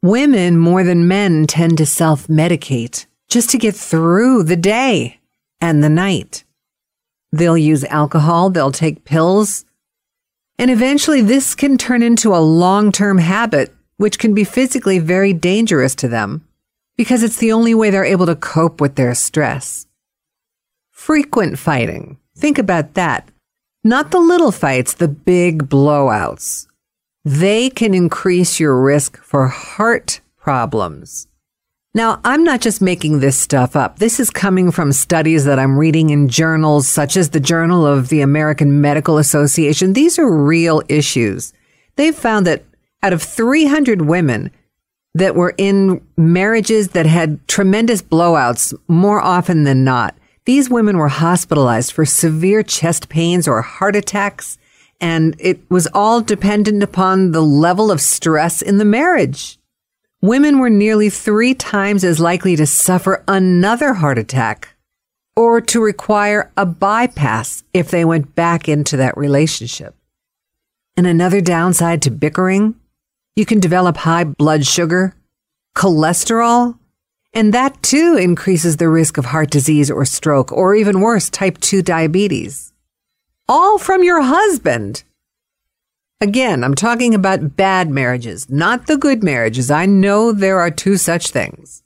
Women 0.02 0.58
more 0.58 0.86
than 0.86 1.10
men 1.10 1.46
tend 1.46 1.78
to 1.80 1.86
self 1.86 2.28
medicate 2.28 3.06
just 3.28 3.50
to 3.50 3.58
get 3.58 3.76
through 3.76 4.44
the 4.44 4.56
day 4.56 5.20
and 5.60 5.84
the 5.84 5.90
night. 5.90 6.46
They'll 7.34 7.58
use 7.58 7.84
alcohol, 7.84 8.50
they'll 8.50 8.72
take 8.72 9.04
pills, 9.04 9.66
and 10.58 10.72
eventually 10.72 11.22
this 11.22 11.56
can 11.56 11.78
turn 11.78 12.02
into 12.02 12.36
a 12.36 12.40
long 12.40 12.92
term 12.92 13.18
habit, 13.18 13.74
which 13.98 14.20
can 14.20 14.34
be 14.34 14.44
physically 14.44 15.00
very 15.00 15.34
dangerous 15.34 15.96
to 15.96 16.08
them 16.08 16.48
because 16.98 17.24
it's 17.24 17.38
the 17.38 17.52
only 17.52 17.76
way 17.76 17.90
they're 17.90 18.04
able 18.04 18.26
to 18.26 18.36
cope 18.36 18.82
with 18.82 18.96
their 18.96 19.14
stress. 19.14 19.86
Frequent 20.92 21.60
fighting. 21.60 22.18
Think 22.36 22.58
about 22.58 22.96
that. 22.96 23.30
Not 23.84 24.12
the 24.12 24.20
little 24.20 24.52
fights, 24.52 24.96
the 24.96 25.08
big 25.08 25.70
blowouts. 25.70 26.68
They 27.24 27.70
can 27.70 27.94
increase 27.94 28.60
your 28.60 28.82
risk 28.82 29.18
for 29.18 29.48
heart 29.48 30.22
problems. 30.38 31.28
Now, 31.98 32.22
I'm 32.24 32.44
not 32.44 32.62
just 32.62 32.80
making 32.80 33.22
this 33.22 33.36
stuff 33.36 33.76
up. 33.76 33.98
This 33.98 34.20
is 34.20 34.30
coming 34.30 34.70
from 34.70 34.92
studies 34.92 35.46
that 35.46 35.58
I'm 35.58 35.80
reading 35.80 36.12
in 36.12 36.30
journals 36.30 36.88
such 36.88 37.18
as 37.18 37.32
the 37.32 37.40
Journal 37.40 37.88
of 37.88 38.10
the 38.10 38.22
American 38.22 38.82
Medical 38.82 39.18
Association. 39.18 39.94
These 39.94 40.20
are 40.20 40.32
real 40.32 40.84
issues. 40.90 41.54
They've 41.96 42.14
found 42.16 42.46
that 42.46 42.64
out 43.02 43.14
of 43.14 43.24
300 43.24 44.04
women 44.04 44.52
that 45.16 45.34
were 45.34 45.56
in 45.58 46.06
marriages 46.16 46.90
that 46.90 47.08
had 47.08 47.48
tremendous 47.48 48.04
blowouts 48.04 48.76
more 48.88 49.20
often 49.20 49.64
than 49.64 49.84
not, 49.84 50.16
these 50.46 50.70
women 50.70 51.00
were 51.00 51.08
hospitalized 51.08 51.94
for 51.94 52.06
severe 52.06 52.62
chest 52.62 53.10
pains 53.10 53.48
or 53.48 53.64
heart 53.64 53.96
attacks, 53.96 54.60
and 55.02 55.36
it 55.40 55.60
was 55.72 55.88
all 55.96 56.22
dependent 56.22 56.84
upon 56.84 57.32
the 57.32 57.42
level 57.42 57.90
of 57.90 58.02
stress 58.02 58.62
in 58.62 58.78
the 58.78 58.86
marriage. 58.86 59.57
Women 60.28 60.60
were 60.60 60.70
nearly 60.70 61.10
three 61.10 61.54
times 61.54 62.04
as 62.04 62.20
likely 62.20 62.58
to 62.58 62.68
suffer 62.68 63.24
another 63.30 63.94
heart 63.94 64.18
attack 64.18 64.76
or 65.38 65.62
to 65.62 65.82
require 65.82 66.52
a 66.58 66.66
bypass 66.66 67.64
if 67.74 67.90
they 67.92 68.04
went 68.04 68.36
back 68.36 68.68
into 68.68 68.98
that 68.98 69.16
relationship. 69.16 69.96
And 70.98 71.08
another 71.08 71.40
downside 71.40 72.02
to 72.02 72.12
bickering, 72.12 72.76
you 73.38 73.46
can 73.46 73.62
develop 73.62 73.96
high 73.96 74.26
blood 74.26 74.66
sugar, 74.66 75.16
cholesterol, 75.78 76.78
and 77.34 77.54
that 77.54 77.82
too 77.82 78.18
increases 78.20 78.76
the 78.76 78.90
risk 78.90 79.18
of 79.18 79.24
heart 79.24 79.50
disease 79.50 79.90
or 79.90 80.04
stroke, 80.04 80.52
or 80.52 80.76
even 80.76 81.00
worse, 81.00 81.30
type 81.30 81.58
2 81.60 81.82
diabetes. 81.82 82.74
All 83.48 83.78
from 83.78 84.04
your 84.04 84.22
husband. 84.22 85.04
Again, 86.20 86.64
I'm 86.64 86.74
talking 86.74 87.14
about 87.14 87.56
bad 87.56 87.92
marriages, 87.92 88.50
not 88.50 88.88
the 88.88 88.98
good 88.98 89.24
marriages. 89.24 89.70
I 89.70 89.86
know 89.86 90.32
there 90.32 90.60
are 90.60 90.72
two 90.72 90.98
such 90.98 91.28
things, 91.28 91.84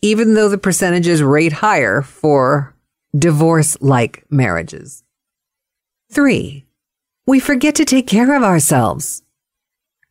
even 0.00 0.34
though 0.34 0.48
the 0.48 0.58
percentages 0.58 1.24
rate 1.24 1.54
higher 1.54 2.00
for 2.00 2.72
divorce 3.18 3.76
like 3.80 4.24
marriages. 4.30 5.02
Three, 6.12 6.66
we 7.26 7.40
forget 7.40 7.74
to 7.74 7.84
take 7.84 8.06
care 8.06 8.36
of 8.36 8.44
ourselves. 8.44 9.24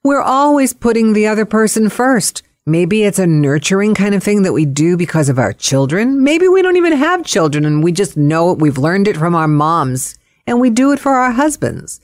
We're 0.04 0.21
always 0.21 0.73
putting 0.73 1.13
the 1.13 1.28
other 1.28 1.45
person 1.45 1.89
first. 1.89 2.43
Maybe 2.65 3.04
it's 3.04 3.19
a 3.19 3.28
nurturing 3.28 3.95
kind 3.95 4.13
of 4.13 4.21
thing 4.23 4.41
that 4.41 4.52
we 4.52 4.65
do 4.65 4.97
because 4.97 5.30
of 5.30 5.39
our 5.39 5.54
children. 5.54 6.21
Maybe 6.21 6.49
we 6.49 6.62
don't 6.62 6.76
even 6.76 6.97
have 6.97 7.26
children 7.26 7.63
and 7.63 7.82
we 7.82 7.93
just 7.93 8.17
know 8.17 8.52
it. 8.52 8.60
We've 8.60 8.78
learned 8.78 9.08
it 9.08 9.15
from 9.15 9.36
our 9.36 9.47
moms 9.47 10.17
and 10.45 10.60
we 10.60 10.69
do 10.69 10.91
it 10.91 10.99
for 10.99 11.13
our 11.13 11.32
husbands. 11.32 12.02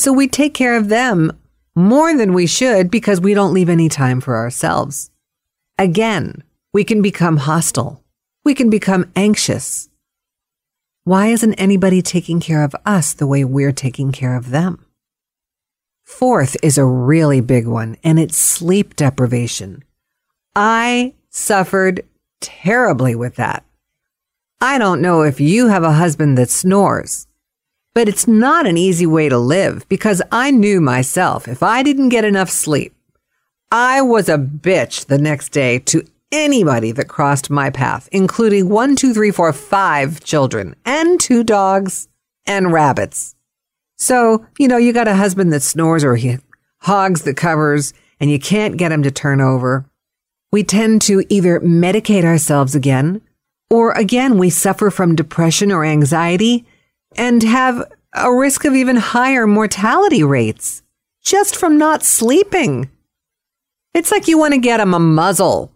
So 0.00 0.14
we 0.14 0.28
take 0.28 0.54
care 0.54 0.78
of 0.78 0.88
them 0.88 1.30
more 1.76 2.16
than 2.16 2.32
we 2.32 2.46
should 2.46 2.90
because 2.90 3.20
we 3.20 3.34
don't 3.34 3.52
leave 3.52 3.68
any 3.68 3.90
time 3.90 4.22
for 4.22 4.36
ourselves. 4.36 5.10
Again, 5.76 6.42
we 6.72 6.84
can 6.84 7.02
become 7.02 7.36
hostile. 7.36 8.02
We 8.42 8.54
can 8.54 8.70
become 8.70 9.12
anxious. 9.14 9.90
Why 11.04 11.26
isn't 11.26 11.52
anybody 11.52 12.00
taking 12.00 12.40
care 12.40 12.64
of 12.64 12.74
us 12.86 13.12
the 13.12 13.26
way 13.26 13.44
we're 13.44 13.72
taking 13.72 14.10
care 14.10 14.36
of 14.36 14.48
them? 14.48 14.86
Fourth 16.02 16.56
is 16.62 16.78
a 16.78 16.84
really 16.86 17.42
big 17.42 17.66
one, 17.66 17.98
and 18.02 18.18
it's 18.18 18.38
sleep 18.38 18.96
deprivation. 18.96 19.84
I 20.56 21.12
suffered 21.28 22.06
terribly 22.40 23.14
with 23.14 23.36
that. 23.36 23.66
I 24.62 24.78
don't 24.78 25.02
know 25.02 25.20
if 25.20 25.42
you 25.42 25.66
have 25.66 25.84
a 25.84 25.92
husband 25.92 26.38
that 26.38 26.48
snores, 26.48 27.26
but 27.94 28.08
it's 28.08 28.26
not 28.26 28.66
an 28.66 28.76
easy 28.76 29.06
way 29.06 29.28
to 29.28 29.38
live 29.38 29.88
because 29.88 30.22
I 30.30 30.50
knew 30.50 30.80
myself 30.80 31.48
if 31.48 31.62
I 31.62 31.82
didn't 31.82 32.10
get 32.10 32.24
enough 32.24 32.50
sleep, 32.50 32.94
I 33.70 34.02
was 34.02 34.28
a 34.28 34.38
bitch 34.38 35.06
the 35.06 35.18
next 35.18 35.50
day 35.50 35.78
to 35.80 36.06
anybody 36.32 36.92
that 36.92 37.08
crossed 37.08 37.50
my 37.50 37.70
path, 37.70 38.08
including 38.12 38.68
one, 38.68 38.96
two, 38.96 39.12
three, 39.12 39.30
four, 39.30 39.52
five 39.52 40.22
children 40.22 40.76
and 40.84 41.20
two 41.20 41.42
dogs 41.42 42.08
and 42.46 42.72
rabbits. 42.72 43.34
So, 43.96 44.46
you 44.58 44.68
know, 44.68 44.76
you 44.76 44.92
got 44.92 45.08
a 45.08 45.16
husband 45.16 45.52
that 45.52 45.62
snores 45.62 46.04
or 46.04 46.16
he 46.16 46.38
hogs 46.82 47.22
the 47.22 47.34
covers 47.34 47.92
and 48.18 48.30
you 48.30 48.38
can't 48.38 48.76
get 48.76 48.92
him 48.92 49.02
to 49.02 49.10
turn 49.10 49.40
over 49.40 49.84
we 50.52 50.64
tend 50.64 51.02
to 51.02 51.24
either 51.28 51.60
medicate 51.60 52.24
ourselves 52.24 52.74
again, 52.74 53.20
or 53.68 53.92
again, 53.92 54.36
we 54.36 54.50
suffer 54.50 54.90
from 54.90 55.14
depression 55.14 55.70
or 55.70 55.84
anxiety 55.84 56.64
and 57.16 57.42
have 57.42 57.90
a 58.14 58.32
risk 58.32 58.64
of 58.64 58.74
even 58.74 58.96
higher 58.96 59.46
mortality 59.46 60.22
rates 60.24 60.82
just 61.22 61.56
from 61.56 61.78
not 61.78 62.02
sleeping. 62.02 62.90
It's 63.94 64.10
like 64.10 64.28
you 64.28 64.38
want 64.38 64.54
to 64.54 64.60
get 64.60 64.80
him 64.80 64.94
a 64.94 64.98
muzzle. 64.98 65.72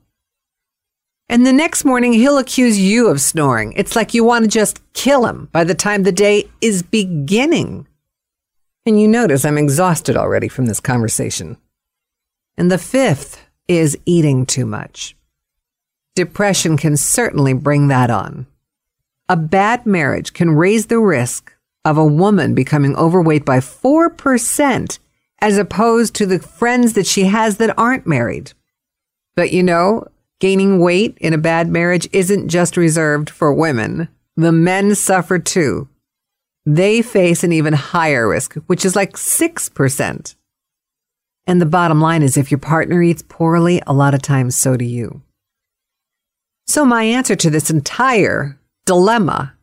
And 1.29 1.47
the 1.47 1.53
next 1.53 1.85
morning, 1.85 2.13
he'll 2.13 2.39
accuse 2.39 2.79
you 2.79 3.09
of 3.09 3.21
snoring. 3.21 3.73
It's 3.77 3.97
like 3.97 4.15
you 4.15 4.25
want 4.25 4.45
to 4.45 4.51
just 4.51 4.81
kill 4.93 5.27
him 5.27 5.49
by 5.53 5.65
the 5.65 5.75
time 5.75 6.03
the 6.03 6.13
day 6.13 6.49
is 6.61 6.83
beginning. 6.83 7.89
And 8.87 9.01
you 9.01 9.09
notice 9.09 9.45
I'm 9.45 9.59
exhausted 9.59 10.17
already 10.17 10.49
from 10.49 10.67
this 10.67 10.81
conversation. 10.81 11.57
And 12.57 12.71
the 12.71 12.79
fifth 12.79 13.41
is 13.67 13.99
eating 14.05 14.45
too 14.45 14.67
much. 14.67 15.17
Depression 16.15 16.77
can 16.77 16.97
certainly 16.97 17.55
bring 17.55 17.89
that 17.89 18.11
on. 18.11 18.47
A 19.29 19.37
bad 19.37 19.87
marriage 19.87 20.35
can 20.35 20.51
raise 20.51 20.87
the 20.87 20.99
risk 20.99 21.55
of 21.85 21.97
a 21.97 22.05
woman 22.05 22.55
becoming 22.55 22.95
overweight 22.97 23.45
by 23.45 23.59
4% 23.59 24.99
as 25.41 25.59
opposed 25.59 26.15
to 26.15 26.27
the 26.27 26.39
friends 26.39 26.93
that 26.93 27.07
she 27.07 27.25
has 27.25 27.57
that 27.57 27.79
aren't 27.79 28.07
married. 28.07 28.53
But 29.35 29.53
you 29.53 29.63
know, 29.63 30.07
gaining 30.41 30.79
weight 30.79 31.17
in 31.21 31.33
a 31.33 31.39
bad 31.39 31.69
marriage 31.69 32.09
isn't 32.13 32.49
just 32.49 32.77
reserved 32.77 33.31
for 33.31 33.53
women. 33.53 34.09
The 34.37 34.53
men 34.53 34.95
suffer 34.95 35.39
too. 35.39 35.89
They 36.67 37.01
face 37.03 37.45
an 37.45 37.53
even 37.53 37.73
higher 37.73 38.29
risk, 38.29 38.55
which 38.67 38.85
is 38.85 38.97
like 38.97 39.15
6%. 39.15 40.35
And 41.47 41.61
the 41.61 41.67
bottom 41.67 42.01
line 42.01 42.23
is 42.23 42.37
if 42.37 42.51
your 42.51 42.59
partner 42.59 43.03
eats 43.03 43.23
poorly, 43.27 43.83
a 43.87 43.93
lot 43.93 44.15
of 44.15 44.23
times 44.23 44.57
so 44.57 44.77
do 44.77 44.85
you. 44.85 45.23
So 46.67 46.85
my 46.85 47.05
answer 47.05 47.37
to 47.37 47.51
this 47.51 47.71
entire 47.71 48.59
dilemma 48.85 49.55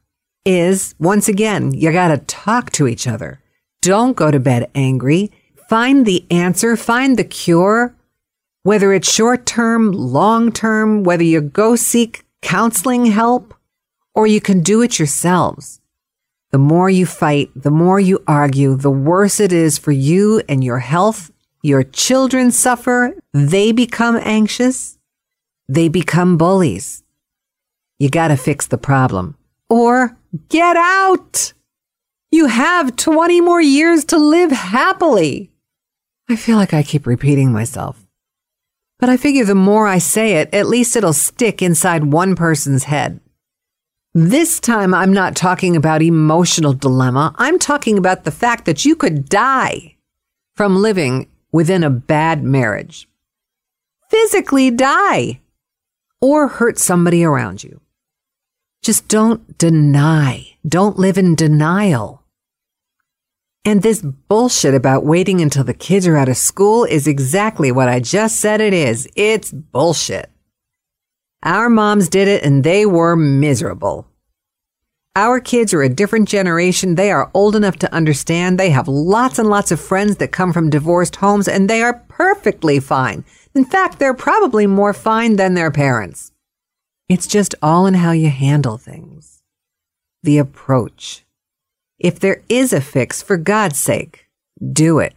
is 0.46 0.96
once 1.00 1.28
again, 1.28 1.74
you 1.74 1.92
got 1.92 2.10
to 2.10 2.18
talk 2.18 2.72
to 2.72 2.88
each 2.88 3.08
other. 3.08 3.40
Don't 3.82 4.16
go 4.16 4.32
to 4.32 4.40
bed 4.40 4.70
angry. 4.76 5.32
Find 5.70 6.06
the 6.06 6.26
answer, 6.30 6.76
find 6.76 7.18
the 7.18 7.24
cure, 7.24 7.96
whether 8.64 8.94
it's 8.94 9.12
short 9.12 9.46
term, 9.46 9.92
long 9.92 10.52
term, 10.52 11.04
whether 11.04 11.24
you 11.24 11.42
go 11.42 11.76
seek 11.76 12.26
counseling 12.42 13.06
help 13.06 13.54
or 14.14 14.28
you 14.28 14.42
can 14.42 14.62
do 14.62 14.82
it 14.82 15.00
yourselves. 15.00 15.80
The 16.52 16.58
more 16.58 16.90
you 16.90 17.06
fight, 17.06 17.50
the 17.56 17.72
more 17.72 18.00
you 18.00 18.24
argue, 18.28 18.76
the 18.76 18.92
worse 18.92 19.40
it 19.40 19.54
is 19.54 19.78
for 19.78 19.92
you 19.92 20.42
and 20.50 20.64
your 20.64 20.80
health 20.80 21.32
your 21.64 21.84
children 21.84 22.52
suffer. 22.52 23.14
They 23.34 23.72
become 23.72 24.20
anxious. 24.22 24.98
They 25.68 25.90
become 25.90 26.38
bullies. 26.38 27.04
You 28.02 28.10
got 28.10 28.30
to 28.30 28.36
fix 28.36 28.66
the 28.66 28.80
problem 28.80 29.38
or 29.70 30.18
get 30.50 30.76
out. 30.76 31.54
You 32.32 32.48
have 32.48 32.96
20 32.96 33.42
more 33.42 33.62
years 33.62 34.06
to 34.06 34.18
live 34.18 34.50
happily. 34.52 35.52
I 36.28 36.36
feel 36.36 36.58
like 36.58 36.74
I 36.74 36.82
keep 36.82 37.06
repeating 37.06 37.54
myself. 37.54 38.04
But 38.98 39.10
I 39.10 39.18
figure 39.18 39.46
the 39.46 39.54
more 39.54 39.86
I 39.86 40.00
say 40.00 40.38
it, 40.38 40.52
at 40.52 40.66
least 40.66 40.96
it'll 40.96 41.14
stick 41.14 41.62
inside 41.62 42.06
one 42.06 42.36
person's 42.36 42.86
head. 42.86 43.20
This 44.16 44.60
time, 44.60 44.96
I'm 44.96 45.14
not 45.14 45.36
talking 45.36 45.76
about 45.76 46.02
emotional 46.02 46.74
dilemma. 46.74 47.36
I'm 47.38 47.60
talking 47.60 48.00
about 48.00 48.24
the 48.24 48.32
fact 48.32 48.66
that 48.66 48.84
you 48.84 48.96
could 48.96 49.30
die 49.30 49.96
from 50.56 50.76
living 50.76 51.30
within 51.52 51.84
a 51.84 51.92
bad 51.92 52.44
marriage. 52.44 53.08
Physically 54.10 54.72
die 54.72 55.40
or 56.20 56.48
hurt 56.48 56.80
somebody 56.80 57.24
around 57.24 57.64
you. 57.64 57.80
Just 58.82 59.08
don't 59.08 59.60
deny. 59.60 60.56
Don't 60.68 60.98
live 60.98 61.20
in 61.20 61.36
denial. 61.36 62.24
And 63.64 63.84
this 63.84 64.02
bullshit 64.02 64.74
about 64.74 65.06
waiting 65.06 65.40
until 65.40 65.64
the 65.64 65.76
kids 65.76 66.08
are 66.08 66.18
out 66.18 66.30
of 66.30 66.38
school 66.38 66.86
is 66.86 67.06
exactly 67.06 67.72
what 67.72 67.88
I 67.88 68.00
just 68.00 68.40
said 68.40 68.60
it 68.60 68.74
is. 68.74 69.08
It's 69.16 69.52
bullshit. 69.52 70.32
Our 71.44 71.70
moms 71.70 72.10
did 72.10 72.28
it 72.28 72.44
and 72.44 72.64
they 72.64 72.88
were 72.88 73.16
miserable. 73.16 74.08
Our 75.16 75.40
kids 75.40 75.76
are 75.76 75.84
a 75.84 75.90
different 75.90 76.28
generation. 76.28 76.96
They 76.96 77.12
are 77.12 77.30
old 77.36 77.56
enough 77.56 77.76
to 77.80 77.94
understand. 77.94 78.60
They 78.60 78.72
have 78.72 78.88
lots 78.88 79.38
and 79.38 79.48
lots 79.48 79.72
of 79.72 79.80
friends 79.80 80.16
that 80.16 80.32
come 80.32 80.54
from 80.54 80.72
divorced 80.72 81.18
homes 81.18 81.48
and 81.48 81.70
they 81.70 81.84
are 81.84 82.04
perfectly 82.08 82.80
fine. 82.80 83.26
In 83.54 83.64
fact, 83.64 84.00
they're 84.00 84.16
probably 84.16 84.66
more 84.66 84.94
fine 84.94 85.36
than 85.36 85.54
their 85.54 85.70
parents. 85.70 86.32
It's 87.12 87.28
just 87.28 87.56
all 87.62 87.88
in 87.88 87.96
how 87.96 88.14
you 88.14 88.30
handle 88.30 88.78
things. 88.78 89.44
The 90.24 90.38
approach. 90.38 91.26
If 92.00 92.22
there 92.22 92.42
is 92.48 92.72
a 92.72 92.80
fix, 92.80 93.22
for 93.22 93.36
God's 93.36 93.78
sake, 93.78 94.30
do 94.72 95.00
it. 95.00 95.14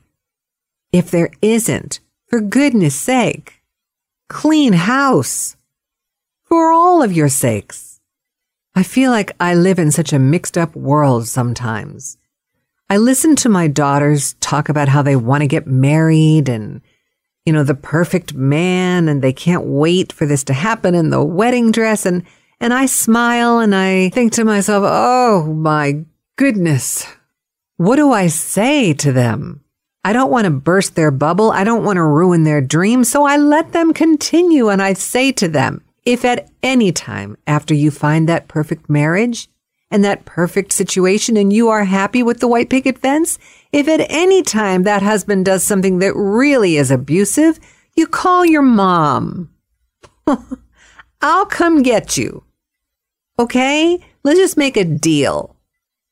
If 0.91 1.09
there 1.13 1.31
isn't, 1.41 2.01
for 2.27 2.41
goodness 2.41 2.97
sake, 2.97 3.63
clean 4.29 4.73
house. 4.73 5.55
For 6.43 6.73
all 6.73 7.01
of 7.01 7.13
your 7.13 7.29
sakes. 7.29 8.01
I 8.75 8.83
feel 8.83 9.13
like 9.13 9.37
I 9.39 9.55
live 9.55 9.79
in 9.79 9.93
such 9.93 10.13
a 10.13 10.19
mixed 10.19 10.59
up 10.59 10.75
world 10.75 11.29
sometimes. 11.29 12.19
I 12.91 12.97
listen 12.97 13.37
to 13.37 13.49
my 13.49 13.69
daughters 13.69 14.33
talk 14.41 14.69
about 14.69 14.89
how 14.89 15.03
they 15.03 15.15
want 15.15 15.43
to 15.43 15.47
get 15.47 15.69
married 15.69 16.49
and, 16.49 16.81
you 17.45 17.53
know, 17.53 17.63
the 17.63 17.75
perfect 17.75 18.35
man 18.35 19.09
and 19.09 19.23
they 19.23 19.33
can't 19.33 19.65
wait 19.65 20.13
for 20.13 20.27
this 20.27 20.45
to 20.45 20.53
happen 20.53 20.95
in 20.95 21.11
the 21.11 21.23
wedding 21.23 21.71
dress. 21.71 22.07
And, 22.07 22.25
and 22.61 22.73
I 22.73 22.87
smile 22.87 23.59
and 23.59 23.75
I 23.75 24.09
think 24.11 24.33
to 24.35 24.45
myself, 24.45 24.85
oh 24.87 25.53
my 25.53 26.05
goodness. 26.37 27.07
What 27.77 27.97
do 27.97 28.13
I 28.13 28.29
say 28.29 28.95
to 28.95 29.13
them? 29.13 29.63
I 30.05 30.13
don't 30.13 30.31
want 30.31 30.45
to 30.45 30.51
burst 30.51 30.95
their 30.95 31.11
bubble. 31.11 31.51
I 31.51 31.65
don't 31.65 31.85
want 31.85 31.97
to 31.97 32.05
ruin 32.05 32.45
their 32.45 32.61
dream. 32.61 33.05
So 33.05 33.25
I 33.25 33.37
let 33.37 33.73
them 33.73 33.93
continue 33.93 34.69
and 34.69 34.83
I 34.83 34.93
say 34.93 35.33
to 35.33 35.49
them, 35.49 35.83
if 36.05 36.25
at 36.25 36.51
any 36.63 36.93
time 36.93 37.37
after 37.47 37.75
you 37.75 37.91
find 37.91 38.29
that 38.29 38.49
perfect 38.49 38.91
marriage 38.91 39.49
and 39.91 40.05
that 40.05 40.25
perfect 40.25 40.73
situation 40.73 41.37
and 41.37 41.53
you 41.53 41.69
are 41.69 41.85
happy 41.85 42.23
with 42.23 42.41
the 42.41 42.49
white 42.49 42.69
picket 42.69 42.99
fence, 42.99 43.39
if 43.75 43.89
at 43.89 44.07
any 44.09 44.41
time 44.41 44.85
that 44.85 45.03
husband 45.03 45.45
does 45.45 45.65
something 45.65 45.99
that 45.99 46.15
really 46.15 46.77
is 46.77 46.93
abusive, 46.93 47.59
you 47.97 48.07
call 48.07 48.47
your 48.47 48.63
mom. 48.63 49.51
I'll 51.21 51.47
come 51.47 51.83
get 51.83 52.17
you. 52.17 52.45
Okay? 53.37 53.99
Let's 54.23 54.39
just 54.39 54.57
make 54.57 54.77
a 54.77 54.85
deal. 54.85 55.57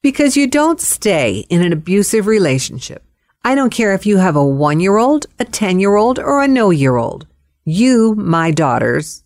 Because 0.03 0.37
you 0.37 0.49
don't 0.49 0.81
stay 0.81 1.47
in 1.51 1.63
an 1.63 1.73
abusive 1.73 2.27
relationship. 2.27 3.05
I 3.45 3.55
don't 3.55 3.71
care 3.71 3.95
if 3.95 4.07
you 4.07 4.17
have 4.17 4.35
a 4.35 4.45
one 4.45 4.81
year 4.81 4.97
old, 4.97 5.27
a 5.39 5.45
10 5.45 5.79
year 5.79 5.95
old, 5.95 6.19
or 6.19 6.43
a 6.43 6.49
no 6.49 6.71
year 6.71 6.97
old. 6.97 7.29
You, 7.65 8.17
my 8.17 8.51
daughters, 8.51 9.23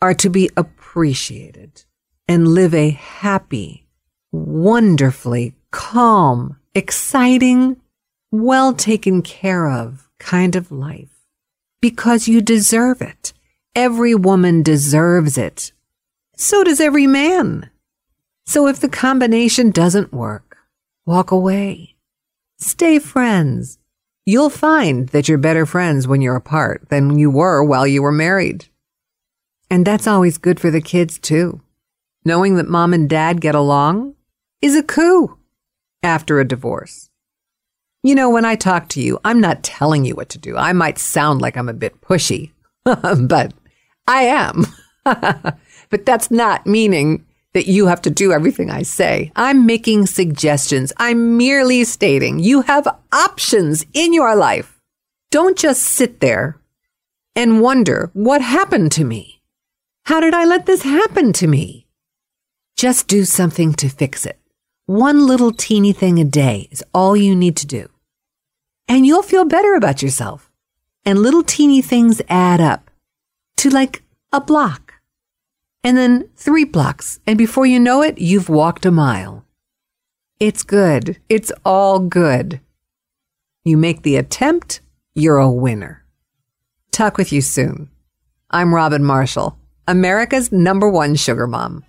are 0.00 0.14
to 0.14 0.30
be 0.30 0.48
appreciated 0.56 1.82
and 2.28 2.46
live 2.46 2.76
a 2.76 2.90
happy, 2.90 3.88
wonderfully 4.30 5.56
calm, 5.72 6.60
exciting, 6.74 7.76
well 8.30 8.72
taken 8.72 9.22
care 9.22 9.68
of 9.68 10.08
kind 10.18 10.56
of 10.56 10.72
life 10.72 11.26
because 11.80 12.28
you 12.28 12.40
deserve 12.40 13.02
it. 13.02 13.32
Every 13.74 14.14
woman 14.14 14.62
deserves 14.62 15.36
it. 15.36 15.72
So 16.36 16.64
does 16.64 16.80
every 16.80 17.06
man. 17.06 17.70
So 18.46 18.66
if 18.66 18.80
the 18.80 18.88
combination 18.88 19.70
doesn't 19.70 20.12
work, 20.12 20.56
walk 21.06 21.30
away. 21.30 21.96
Stay 22.58 22.98
friends. 22.98 23.78
You'll 24.24 24.50
find 24.50 25.08
that 25.08 25.28
you're 25.28 25.38
better 25.38 25.66
friends 25.66 26.06
when 26.06 26.20
you're 26.20 26.36
apart 26.36 26.88
than 26.88 27.18
you 27.18 27.30
were 27.30 27.62
while 27.64 27.86
you 27.86 28.02
were 28.02 28.12
married. 28.12 28.66
And 29.68 29.84
that's 29.86 30.06
always 30.06 30.38
good 30.38 30.60
for 30.60 30.70
the 30.70 30.80
kids 30.80 31.18
too. 31.18 31.60
Knowing 32.24 32.56
that 32.56 32.68
mom 32.68 32.94
and 32.94 33.08
dad 33.08 33.40
get 33.40 33.54
along 33.54 34.14
is 34.60 34.76
a 34.76 34.82
coup 34.82 35.38
after 36.02 36.40
a 36.40 36.48
divorce. 36.48 37.10
You 38.02 38.14
know, 38.14 38.30
when 38.30 38.44
I 38.44 38.56
talk 38.56 38.88
to 38.90 39.00
you, 39.00 39.20
I'm 39.24 39.40
not 39.40 39.62
telling 39.62 40.04
you 40.04 40.14
what 40.16 40.28
to 40.30 40.38
do. 40.38 40.56
I 40.56 40.72
might 40.72 40.98
sound 40.98 41.40
like 41.40 41.56
I'm 41.56 41.68
a 41.68 41.74
bit 41.74 42.00
pushy, 42.00 42.50
but 42.84 43.54
I 44.08 44.22
am. 44.24 44.66
but 45.04 46.04
that's 46.04 46.30
not 46.30 46.66
meaning 46.66 47.24
that 47.52 47.66
you 47.66 47.86
have 47.86 48.02
to 48.02 48.10
do 48.10 48.32
everything 48.32 48.70
I 48.70 48.82
say. 48.82 49.30
I'm 49.36 49.66
making 49.66 50.06
suggestions. 50.06 50.92
I'm 50.96 51.36
merely 51.36 51.84
stating 51.84 52.38
you 52.38 52.62
have 52.62 52.88
options 53.12 53.84
in 53.92 54.12
your 54.12 54.34
life. 54.34 54.80
Don't 55.30 55.56
just 55.56 55.82
sit 55.82 56.20
there 56.20 56.58
and 57.36 57.60
wonder 57.60 58.10
what 58.14 58.42
happened 58.42 58.92
to 58.92 59.04
me. 59.04 59.42
How 60.06 60.20
did 60.20 60.34
I 60.34 60.44
let 60.44 60.66
this 60.66 60.82
happen 60.82 61.32
to 61.34 61.46
me? 61.46 61.86
Just 62.76 63.06
do 63.06 63.24
something 63.24 63.72
to 63.74 63.88
fix 63.88 64.26
it. 64.26 64.38
One 64.86 65.28
little 65.28 65.52
teeny 65.52 65.92
thing 65.92 66.18
a 66.18 66.24
day 66.24 66.66
is 66.72 66.82
all 66.92 67.16
you 67.16 67.36
need 67.36 67.56
to 67.58 67.66
do. 67.66 67.88
And 68.88 69.06
you'll 69.06 69.22
feel 69.22 69.44
better 69.44 69.74
about 69.74 70.02
yourself. 70.02 70.50
And 71.04 71.20
little 71.20 71.44
teeny 71.44 71.82
things 71.82 72.20
add 72.28 72.60
up 72.60 72.90
to 73.58 73.70
like 73.70 74.02
a 74.32 74.40
block. 74.40 74.94
And 75.84 75.96
then 75.96 76.28
three 76.34 76.64
blocks. 76.64 77.20
And 77.28 77.38
before 77.38 77.64
you 77.64 77.78
know 77.78 78.02
it, 78.02 78.18
you've 78.18 78.48
walked 78.48 78.84
a 78.84 78.90
mile. 78.90 79.44
It's 80.40 80.64
good. 80.64 81.16
It's 81.28 81.52
all 81.64 82.00
good. 82.00 82.60
You 83.64 83.76
make 83.76 84.02
the 84.02 84.16
attempt, 84.16 84.80
you're 85.14 85.38
a 85.38 85.48
winner. 85.48 86.04
Talk 86.90 87.16
with 87.16 87.32
you 87.32 87.40
soon. 87.40 87.88
I'm 88.50 88.74
Robin 88.74 89.04
Marshall. 89.04 89.56
America's 89.86 90.50
number 90.50 90.88
one 90.88 91.14
sugar 91.14 91.46
mom. 91.46 91.84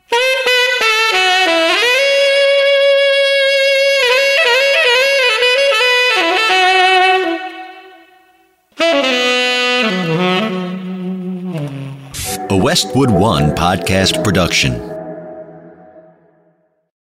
A 12.54 12.56
Westwood 12.56 13.10
One 13.10 13.50
podcast 13.56 14.24
production. 14.24 14.93